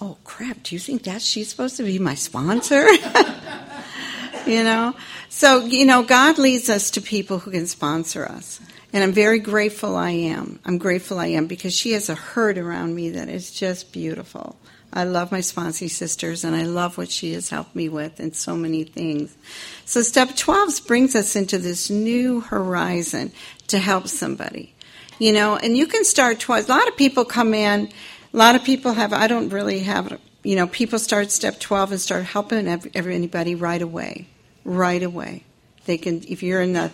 Oh, 0.00 0.16
crap, 0.24 0.64
do 0.64 0.74
you 0.74 0.80
think 0.80 1.04
that 1.04 1.22
she's 1.22 1.48
supposed 1.48 1.76
to 1.76 1.84
be 1.84 2.00
my 2.00 2.16
sponsor? 2.16 2.84
you 4.46 4.64
know? 4.64 4.96
So, 5.28 5.64
you 5.64 5.86
know, 5.86 6.02
God 6.02 6.38
leads 6.38 6.68
us 6.68 6.90
to 6.92 7.00
people 7.00 7.38
who 7.38 7.52
can 7.52 7.68
sponsor 7.68 8.26
us. 8.26 8.60
And 8.92 9.04
I'm 9.04 9.12
very 9.12 9.38
grateful 9.38 9.96
I 9.96 10.10
am. 10.10 10.60
I'm 10.64 10.78
grateful 10.78 11.18
I 11.18 11.26
am 11.26 11.46
because 11.46 11.76
she 11.76 11.92
has 11.92 12.08
a 12.08 12.14
herd 12.14 12.56
around 12.56 12.94
me 12.94 13.10
that 13.10 13.28
is 13.28 13.50
just 13.50 13.92
beautiful. 13.92 14.56
I 14.90 15.04
love 15.04 15.30
my 15.30 15.40
sponsee 15.40 15.90
sisters 15.90 16.44
and 16.44 16.56
I 16.56 16.62
love 16.62 16.96
what 16.96 17.10
she 17.10 17.34
has 17.34 17.50
helped 17.50 17.76
me 17.76 17.90
with 17.90 18.18
in 18.18 18.32
so 18.32 18.56
many 18.56 18.84
things. 18.84 19.36
So 19.84 20.00
step 20.00 20.34
12 20.34 20.86
brings 20.86 21.14
us 21.14 21.36
into 21.36 21.58
this 21.58 21.90
new 21.90 22.40
horizon 22.40 23.32
to 23.66 23.78
help 23.78 24.08
somebody. 24.08 24.74
You 25.18 25.32
know, 25.32 25.56
and 25.56 25.76
you 25.76 25.86
can 25.86 26.04
start 26.04 26.40
twice. 26.40 26.68
A 26.68 26.72
lot 26.72 26.88
of 26.88 26.96
people 26.96 27.26
come 27.26 27.52
in, 27.52 27.92
a 28.32 28.36
lot 28.36 28.54
of 28.54 28.64
people 28.64 28.92
have, 28.94 29.12
I 29.12 29.26
don't 29.26 29.50
really 29.50 29.80
have, 29.80 30.18
you 30.42 30.56
know, 30.56 30.66
people 30.66 30.98
start 30.98 31.30
step 31.30 31.60
12 31.60 31.92
and 31.92 32.00
start 32.00 32.24
helping 32.24 32.66
everybody 32.94 33.54
right 33.54 33.82
away. 33.82 34.28
Right 34.64 35.02
away. 35.02 35.44
They 35.84 35.98
can, 35.98 36.22
if 36.26 36.42
you're 36.42 36.62
in 36.62 36.72
the 36.72 36.90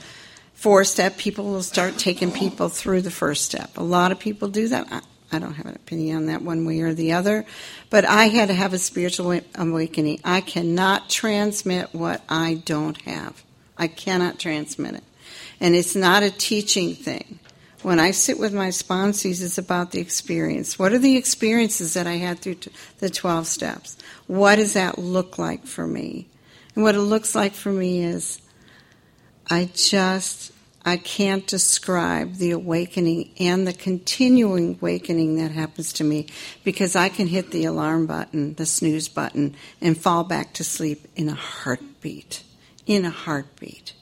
four 0.65 0.83
step, 0.83 1.19
people 1.19 1.45
will 1.45 1.63
start 1.63 1.99
taking 1.99 2.33
people 2.33 2.71
through 2.71 3.03
the 3.03 3.11
first 3.11 3.45
step. 3.45 3.77
A 3.77 3.83
lot 3.83 4.13
of 4.13 4.19
people 4.19 4.49
do 4.49 4.67
that. 4.69 5.05
I 5.31 5.39
don't 5.39 5.53
have 5.53 5.67
an 5.67 5.75
opinion 5.75 6.17
on 6.17 6.27
that 6.29 6.41
one 6.41 6.65
way 6.65 6.81
or 6.81 6.95
the 6.95 7.13
other, 7.13 7.45
but 7.91 8.07
I 8.07 8.29
had 8.29 8.49
to 8.49 8.55
have 8.55 8.73
a 8.73 8.79
spiritual 8.79 9.39
awakening. 9.57 10.21
I 10.25 10.41
cannot 10.41 11.11
transmit 11.11 11.95
what 11.95 12.23
I 12.31 12.63
don't 12.65 12.99
have. 13.03 13.45
I 13.77 13.89
cannot 13.89 14.39
transmit 14.39 14.95
it. 14.95 15.05
And 15.61 15.75
it's 15.75 15.95
not 15.95 16.23
a 16.23 16.31
teaching 16.31 16.95
thing. 16.95 17.41
When 17.83 18.01
I 18.01 18.13
sit 18.13 18.39
with 18.39 18.55
my 18.55 18.69
sponsees, 18.69 19.45
it's 19.45 19.59
about 19.59 19.91
the 19.91 20.01
experience. 20.01 20.79
What 20.79 20.95
are 20.95 20.99
the 20.99 21.19
experiences 21.19 21.93
that 21.93 22.07
I 22.07 22.15
had 22.15 22.39
through 22.39 22.57
the 23.01 23.11
12 23.11 23.47
steps? 23.47 23.99
What 24.29 24.57
does 24.57 24.73
that 24.73 24.97
look 24.99 25.37
like 25.37 25.67
for 25.67 25.87
me? 25.87 26.27
And 26.75 26.83
what 26.83 26.95
it 26.95 27.01
looks 27.01 27.35
like 27.35 27.53
for 27.53 27.71
me 27.71 28.03
is 28.03 28.41
I 29.51 29.69
just 29.75 30.53
I 30.87 30.99
can't 30.99 31.47
describe 31.47 32.35
the 32.35 32.51
awakening 32.51 33.31
and 33.41 33.67
the 33.67 33.73
continuing 33.73 34.75
awakening 34.75 35.37
that 35.37 35.51
happens 35.51 35.95
to 35.95 36.05
me 36.05 36.27
because 36.63 36.95
I 36.95 37.09
can 37.09 37.27
hit 37.27 37.51
the 37.51 37.65
alarm 37.65 38.07
button, 38.07 38.55
the 38.55 38.67
snooze 38.67 39.09
button, 39.09 39.57
and 39.81 39.97
fall 39.97 40.25
back 40.25 40.53
to 40.55 40.65
sleep 40.65 41.09
in 41.17 41.31
a 41.31 41.35
heartbeat. 41.35 42.43
In 42.87 43.07
a 43.07 43.11
heartbeat. 43.11 43.95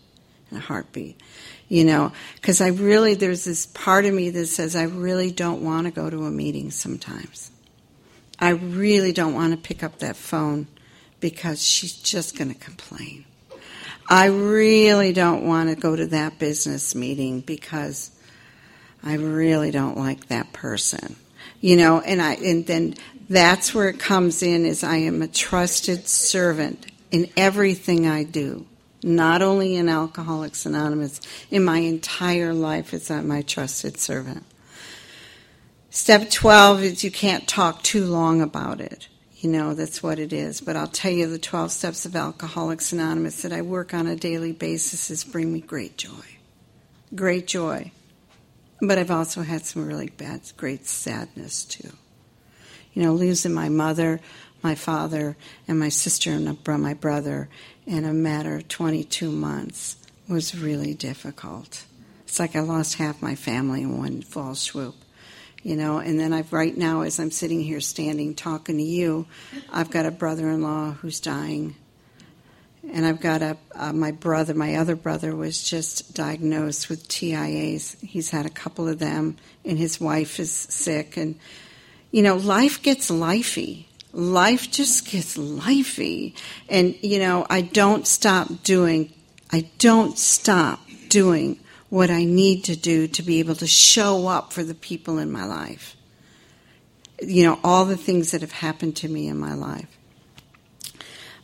In 0.51 0.57
a 0.57 0.61
heartbeat. 0.61 1.21
You 1.69 1.85
know, 1.85 2.13
because 2.35 2.61
I 2.61 2.69
really, 2.69 3.15
there's 3.15 3.45
this 3.45 3.67
part 3.67 4.05
of 4.05 4.13
me 4.13 4.31
that 4.31 4.47
says 4.49 4.75
I 4.75 4.83
really 4.83 5.31
don't 5.31 5.63
want 5.63 5.87
to 5.87 5.93
go 5.93 6.11
to 6.11 6.25
a 6.25 6.31
meeting 6.31 6.73
sometimes. 6.73 7.53
I 8.41 8.51
really 8.51 9.13
don't 9.13 9.35
want 9.35 9.53
to 9.53 9.57
pick 9.57 9.85
up 9.85 10.01
that 10.01 10.17
phone 10.17 10.67
because 11.21 11.63
she's 11.63 11.95
just 11.95 12.37
going 12.37 12.53
to 12.53 12.59
complain 12.59 13.25
I 14.13 14.27
really 14.27 15.15
don't 15.15 15.47
want 15.47 15.71
to 15.71 15.75
go 15.75 15.97
to 15.97 16.05
that 16.09 16.39
business 16.39 16.95
meeting 16.95 17.41
because 17.41 18.11
I 19.03 19.15
really 19.15 19.71
don't 19.71 19.97
like 19.97 20.27
that 20.27 20.53
person. 20.53 21.17
You 21.63 21.79
know, 21.79 22.03
and 22.03 22.21
I 22.21 22.35
and 22.35 22.67
then 22.67 22.97
that's 23.31 23.75
where 23.75 23.89
it 23.89 23.99
comes 23.99 24.43
in 24.43 24.67
is 24.67 24.85
I 24.85 24.97
am 24.97 25.23
a 25.23 25.29
trusted 25.29 26.07
servant 26.09 26.85
in 27.11 27.31
everything 27.39 28.07
I 28.07 28.25
do. 28.25 28.67
Not 29.03 29.41
only 29.41 29.77
in 29.77 29.89
Alcoholics 29.89 30.67
Anonymous, 30.67 31.19
in 31.51 31.65
my 31.65 31.79
entire 31.79 32.53
life 32.53 32.93
is 32.93 33.09
that 33.09 33.25
my 33.25 33.41
trusted 33.41 33.99
servant. 33.99 34.45
Step 35.89 36.29
12 36.29 36.83
is 36.83 37.03
you 37.03 37.11
can't 37.11 37.49
talk 37.49 37.83
too 37.83 38.05
long 38.05 38.43
about 38.43 38.79
it 38.79 39.09
you 39.43 39.51
know, 39.51 39.75
that's 39.75 40.05
what 40.05 40.21
it 40.21 40.33
is. 40.33 40.61
But 40.61 40.77
I'll 40.77 40.87
tell 40.87 41.11
you, 41.11 41.27
the 41.27 41.37
12 41.37 41.73
steps 41.73 42.07
of 42.07 42.15
Alcoholics 42.15 42.93
Anonymous 42.93 43.43
that 43.43 43.53
I 43.53 43.63
work 43.63 43.93
on 43.93 44.07
a 44.07 44.15
daily 44.15 44.53
basis 44.53 45.11
is 45.11 45.25
bring 45.25 45.53
me 45.53 45.61
great 45.61 45.99
joy. 45.99 46.39
Great 47.13 47.49
joy. 47.49 47.91
But 48.81 48.99
I've 48.99 49.11
also 49.11 49.43
had 49.43 49.67
some 49.67 49.85
really 49.85 50.09
bad, 50.11 50.43
great 50.57 50.87
sadness 50.87 51.65
too. 51.65 51.91
You 52.95 53.03
know, 53.03 53.15
losing 53.15 53.53
my 53.53 53.69
mother, 53.69 54.21
my 54.63 54.77
father, 54.77 55.37
and 55.67 55.77
my 55.77 55.89
sister 55.89 56.31
and 56.31 56.57
my 56.65 56.95
brother 56.95 57.49
in 57.85 58.05
a 58.05 58.13
matter 58.13 58.57
of 58.57 58.69
22 58.69 59.29
months 59.29 59.97
was 60.29 60.57
really 60.57 60.95
difficult. 60.95 61.85
It's 62.27 62.39
like 62.39 62.55
I 62.55 62.61
lost 62.61 62.95
half 62.95 63.21
my 63.21 63.35
family 63.35 63.83
in 63.83 63.99
one 63.99 64.23
fall 64.23 64.55
swoop 64.55 64.95
you 65.63 65.77
know 65.77 65.99
and 65.99 66.19
then 66.19 66.33
i've 66.33 66.53
right 66.53 66.77
now 66.77 67.03
as 67.03 67.19
i'm 67.19 67.31
sitting 67.31 67.61
here 67.61 67.81
standing 67.81 68.35
talking 68.35 68.77
to 68.77 68.83
you 68.83 69.27
i've 69.73 69.91
got 69.91 70.07
a 70.07 70.11
brother-in-law 70.11 70.93
who's 70.93 71.21
dying. 71.21 71.77
And 72.93 73.07
i've 73.07 73.21
got 73.21 73.43
a 73.43 73.57
uh, 73.77 73.93
my 73.93 74.11
brother 74.11 74.55
my 74.55 74.75
other 74.75 74.97
brother 74.97 75.37
was 75.37 75.63
just 75.63 76.15
diagnosed 76.15 76.89
with 76.89 77.07
TIAs 77.09 78.01
he's 78.01 78.31
had 78.31 78.45
a 78.45 78.51
couple 78.51 78.89
of 78.89 78.99
them 78.99 79.37
and 79.65 79.79
his 79.79 80.01
wife 80.01 80.41
is 80.41 80.51
sick. 80.51 81.17
And 81.17 81.39
you 82.11 82.23
know 82.23 82.37
life 82.37 82.83
gets 82.83 83.09
lifey. 83.09 83.87
Life 84.13 84.71
just 84.71 85.09
gets 85.09 85.37
lifey. 85.39 86.35
And 86.69 86.97
you 87.03 87.21
know 87.21 87.47
i 87.49 87.61
don't 87.61 88.05
stop 88.05 88.65
doing 88.65 89.13
i 89.53 89.69
don't 89.79 90.19
stop 90.19 90.81
doing 91.09 91.61
what 91.93 92.09
I 92.09 92.25
need 92.25 92.65
to 92.65 92.75
do 92.75 93.07
to 93.07 93.23
be 93.23 93.39
able 93.39 93.55
to 93.57 93.67
show 93.67 94.27
up 94.27 94.51
for 94.51 94.65
the 94.65 94.73
people 94.73 95.19
in 95.19 95.31
my 95.31 95.45
life. 95.45 95.95
You 97.21 97.45
know, 97.45 97.61
all 97.63 97.85
the 97.85 97.99
things 97.99 98.31
that 98.31 98.41
have 98.41 98.51
happened 98.51 98.97
to 98.97 99.09
me 99.11 99.29
in 99.29 99.39
my 99.39 99.53
life. 99.53 99.95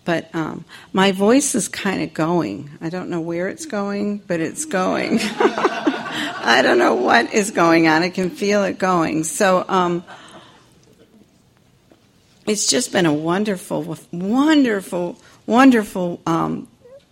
But 0.07 0.35
um, 0.35 0.65
my 0.95 1.13
voice 1.13 1.55
is 1.55 1.69
kind 1.69 2.03
of 2.03 2.15
going. 2.15 2.71
I 2.81 2.89
don't 2.89 3.11
know 3.11 3.21
where 3.21 3.49
it's 3.49 3.67
going, 3.67 4.23
but 4.27 4.41
it's 4.41 4.65
going. 4.65 5.19
I 5.21 6.61
don't 6.63 6.79
know 6.79 6.95
what 6.95 7.35
is 7.35 7.51
going 7.51 7.87
on. 7.87 8.03
I 8.03 8.09
can 8.09 8.31
feel 8.31 8.65
it 8.65 8.79
going. 8.79 9.25
So, 9.25 9.67
um, 9.69 10.03
it's 12.47 12.71
just 12.71 12.91
been 12.91 13.05
a 13.05 13.13
wonderful, 13.13 13.99
wonderful, 14.13 15.19
wonderful 15.45 16.23
um, 16.25 16.69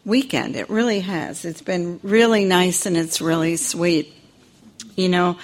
weekend. 0.07 0.57
It 0.57 0.71
really 0.71 1.01
has. 1.01 1.45
It's 1.45 1.61
been 1.61 2.01
really 2.03 2.47
nice 2.47 2.87
and 2.87 2.97
it's 2.97 3.21
really 3.21 3.57
sweet. 3.57 4.15
You 4.95 5.11
know, 5.11 5.37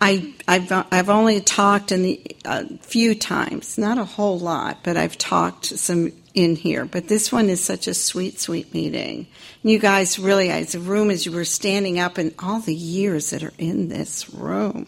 I, 0.00 0.34
I've, 0.46 0.70
I've 0.70 1.08
only 1.08 1.40
talked 1.40 1.92
in 1.92 2.02
the, 2.02 2.36
a 2.44 2.66
few 2.78 3.14
times, 3.14 3.78
not 3.78 3.96
a 3.96 4.04
whole 4.04 4.38
lot, 4.38 4.80
but 4.82 4.98
I've 4.98 5.16
talked 5.16 5.66
some 5.66 6.12
in 6.34 6.56
here. 6.56 6.84
But 6.84 7.08
this 7.08 7.32
one 7.32 7.48
is 7.48 7.64
such 7.64 7.86
a 7.86 7.94
sweet, 7.94 8.40
sweet 8.40 8.74
meeting. 8.74 9.28
You 9.62 9.78
guys 9.78 10.18
really, 10.18 10.50
as 10.50 10.74
a 10.74 10.80
room 10.80 11.10
as 11.10 11.24
you 11.24 11.32
were 11.32 11.44
standing 11.44 11.98
up 11.98 12.18
and 12.18 12.34
all 12.40 12.60
the 12.60 12.74
years 12.74 13.30
that 13.30 13.42
are 13.42 13.54
in 13.56 13.88
this 13.88 14.28
room. 14.34 14.86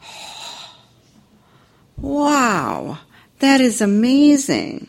Wow, 1.98 2.98
that 3.38 3.60
is 3.60 3.80
amazing. 3.80 4.88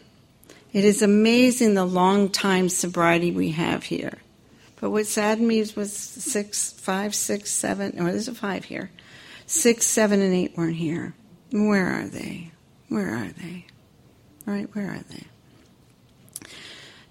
It 0.73 0.83
is 0.83 1.03
amazing 1.03 1.75
the 1.75 1.85
long 1.85 2.29
time 2.29 2.67
sobriety 2.67 3.31
we 3.31 3.51
have 3.51 3.83
here. 3.83 4.17
But 4.81 4.89
what 4.89 5.05
saddened 5.05 5.47
me 5.47 5.59
was 5.77 5.95
six, 5.95 6.73
five, 6.73 7.15
six, 7.15 7.51
seven, 7.51 8.01
or 8.01 8.11
there's 8.11 8.27
a 8.27 8.33
five 8.33 8.65
here. 8.65 8.91
Six, 9.45 9.85
seven, 9.85 10.21
and 10.21 10.33
eight 10.33 10.57
weren't 10.57 10.75
here. 10.75 11.13
Where 11.51 11.87
are 11.87 12.07
they? 12.07 12.51
Where 12.89 13.15
are 13.15 13.29
they? 13.29 13.67
Right, 14.45 14.67
where 14.73 14.89
are 14.89 15.03
they? 15.09 15.27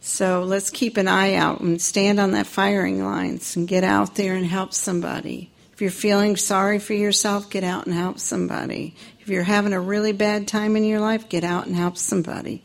So 0.00 0.42
let's 0.42 0.68
keep 0.68 0.96
an 0.96 1.06
eye 1.06 1.34
out 1.34 1.60
and 1.60 1.80
stand 1.80 2.18
on 2.18 2.32
that 2.32 2.48
firing 2.48 3.04
lines 3.04 3.54
and 3.56 3.68
get 3.68 3.84
out 3.84 4.16
there 4.16 4.34
and 4.34 4.44
help 4.44 4.74
somebody. 4.74 5.52
If 5.72 5.80
you're 5.80 5.90
feeling 5.90 6.36
sorry 6.36 6.80
for 6.80 6.92
yourself, 6.92 7.48
get 7.48 7.62
out 7.62 7.86
and 7.86 7.94
help 7.94 8.18
somebody. 8.18 8.96
If 9.20 9.28
you're 9.28 9.44
having 9.44 9.72
a 9.72 9.80
really 9.80 10.12
bad 10.12 10.48
time 10.48 10.76
in 10.76 10.84
your 10.84 11.00
life, 11.00 11.28
get 11.28 11.44
out 11.44 11.66
and 11.66 11.76
help 11.76 11.96
somebody. 11.96 12.64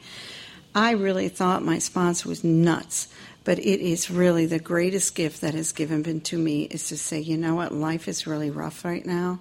I 0.78 0.92
really 0.92 1.28
thought 1.28 1.64
my 1.64 1.80
sponsor 1.80 2.30
was 2.30 2.44
nuts, 2.44 3.08
but 3.44 3.58
it 3.58 3.82
is 3.82 4.12
really 4.12 4.46
the 4.46 4.60
greatest 4.60 5.16
gift 5.16 5.42
that 5.42 5.56
has 5.56 5.72
given 5.72 6.04
been 6.04 6.22
to 6.22 6.38
me 6.38 6.66
is 6.66 6.90
to 6.90 6.98
say, 7.00 7.20
you 7.20 7.36
know 7.36 7.56
what, 7.56 7.72
life 7.72 8.08
is 8.08 8.28
really 8.28 8.52
rough 8.52 8.86
right 8.86 9.04
now. 9.04 9.40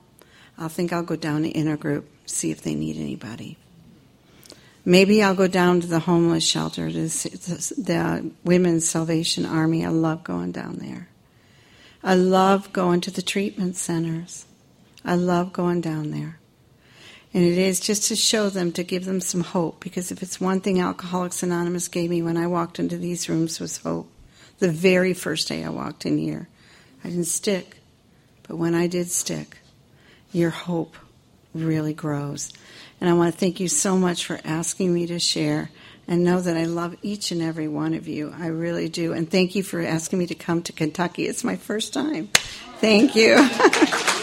I 0.56 0.68
think 0.68 0.94
I'll 0.94 1.02
go 1.02 1.14
down 1.14 1.42
to 1.42 1.50
inner 1.50 1.76
group, 1.76 2.08
see 2.24 2.50
if 2.50 2.62
they 2.62 2.74
need 2.74 2.96
anybody. 2.96 3.58
Maybe 4.82 5.22
I'll 5.22 5.34
go 5.34 5.46
down 5.46 5.82
to 5.82 5.86
the 5.86 5.98
homeless 5.98 6.42
shelter, 6.42 6.90
to 6.90 7.00
the 7.00 8.30
Women's 8.42 8.88
Salvation 8.88 9.44
Army. 9.44 9.84
I 9.84 9.90
love 9.90 10.24
going 10.24 10.52
down 10.52 10.78
there. 10.78 11.08
I 12.02 12.14
love 12.14 12.72
going 12.72 13.02
to 13.02 13.10
the 13.10 13.20
treatment 13.20 13.76
centers. 13.76 14.46
I 15.04 15.16
love 15.16 15.52
going 15.52 15.82
down 15.82 16.12
there. 16.12 16.38
And 17.34 17.44
it 17.44 17.58
is 17.58 17.80
just 17.80 18.08
to 18.08 18.16
show 18.16 18.48
them, 18.48 18.72
to 18.72 18.84
give 18.84 19.04
them 19.04 19.20
some 19.20 19.42
hope. 19.42 19.80
Because 19.80 20.10
if 20.10 20.22
it's 20.22 20.40
one 20.40 20.60
thing 20.60 20.80
Alcoholics 20.80 21.42
Anonymous 21.42 21.88
gave 21.88 22.10
me 22.10 22.22
when 22.22 22.36
I 22.36 22.46
walked 22.46 22.78
into 22.78 22.96
these 22.96 23.28
rooms 23.28 23.60
was 23.60 23.78
hope. 23.78 24.10
The 24.58 24.70
very 24.70 25.12
first 25.12 25.48
day 25.48 25.64
I 25.64 25.68
walked 25.68 26.06
in 26.06 26.16
here, 26.16 26.48
I 27.04 27.10
didn't 27.10 27.24
stick. 27.24 27.76
But 28.48 28.56
when 28.56 28.74
I 28.74 28.86
did 28.86 29.10
stick, 29.10 29.58
your 30.32 30.50
hope 30.50 30.96
really 31.52 31.94
grows. 31.94 32.52
And 33.00 33.10
I 33.10 33.14
want 33.14 33.32
to 33.32 33.38
thank 33.38 33.60
you 33.60 33.68
so 33.68 33.96
much 33.96 34.24
for 34.24 34.40
asking 34.44 34.94
me 34.94 35.06
to 35.08 35.18
share 35.18 35.70
and 36.08 36.24
know 36.24 36.40
that 36.40 36.56
I 36.56 36.64
love 36.64 36.96
each 37.02 37.32
and 37.32 37.42
every 37.42 37.68
one 37.68 37.94
of 37.94 38.06
you. 38.06 38.32
I 38.38 38.46
really 38.46 38.88
do. 38.88 39.12
And 39.12 39.30
thank 39.30 39.54
you 39.54 39.62
for 39.62 39.80
asking 39.82 40.18
me 40.18 40.26
to 40.28 40.34
come 40.34 40.62
to 40.62 40.72
Kentucky. 40.72 41.26
It's 41.26 41.44
my 41.44 41.56
first 41.56 41.92
time. 41.92 42.28
Thank 42.80 43.16
you. 43.16 43.36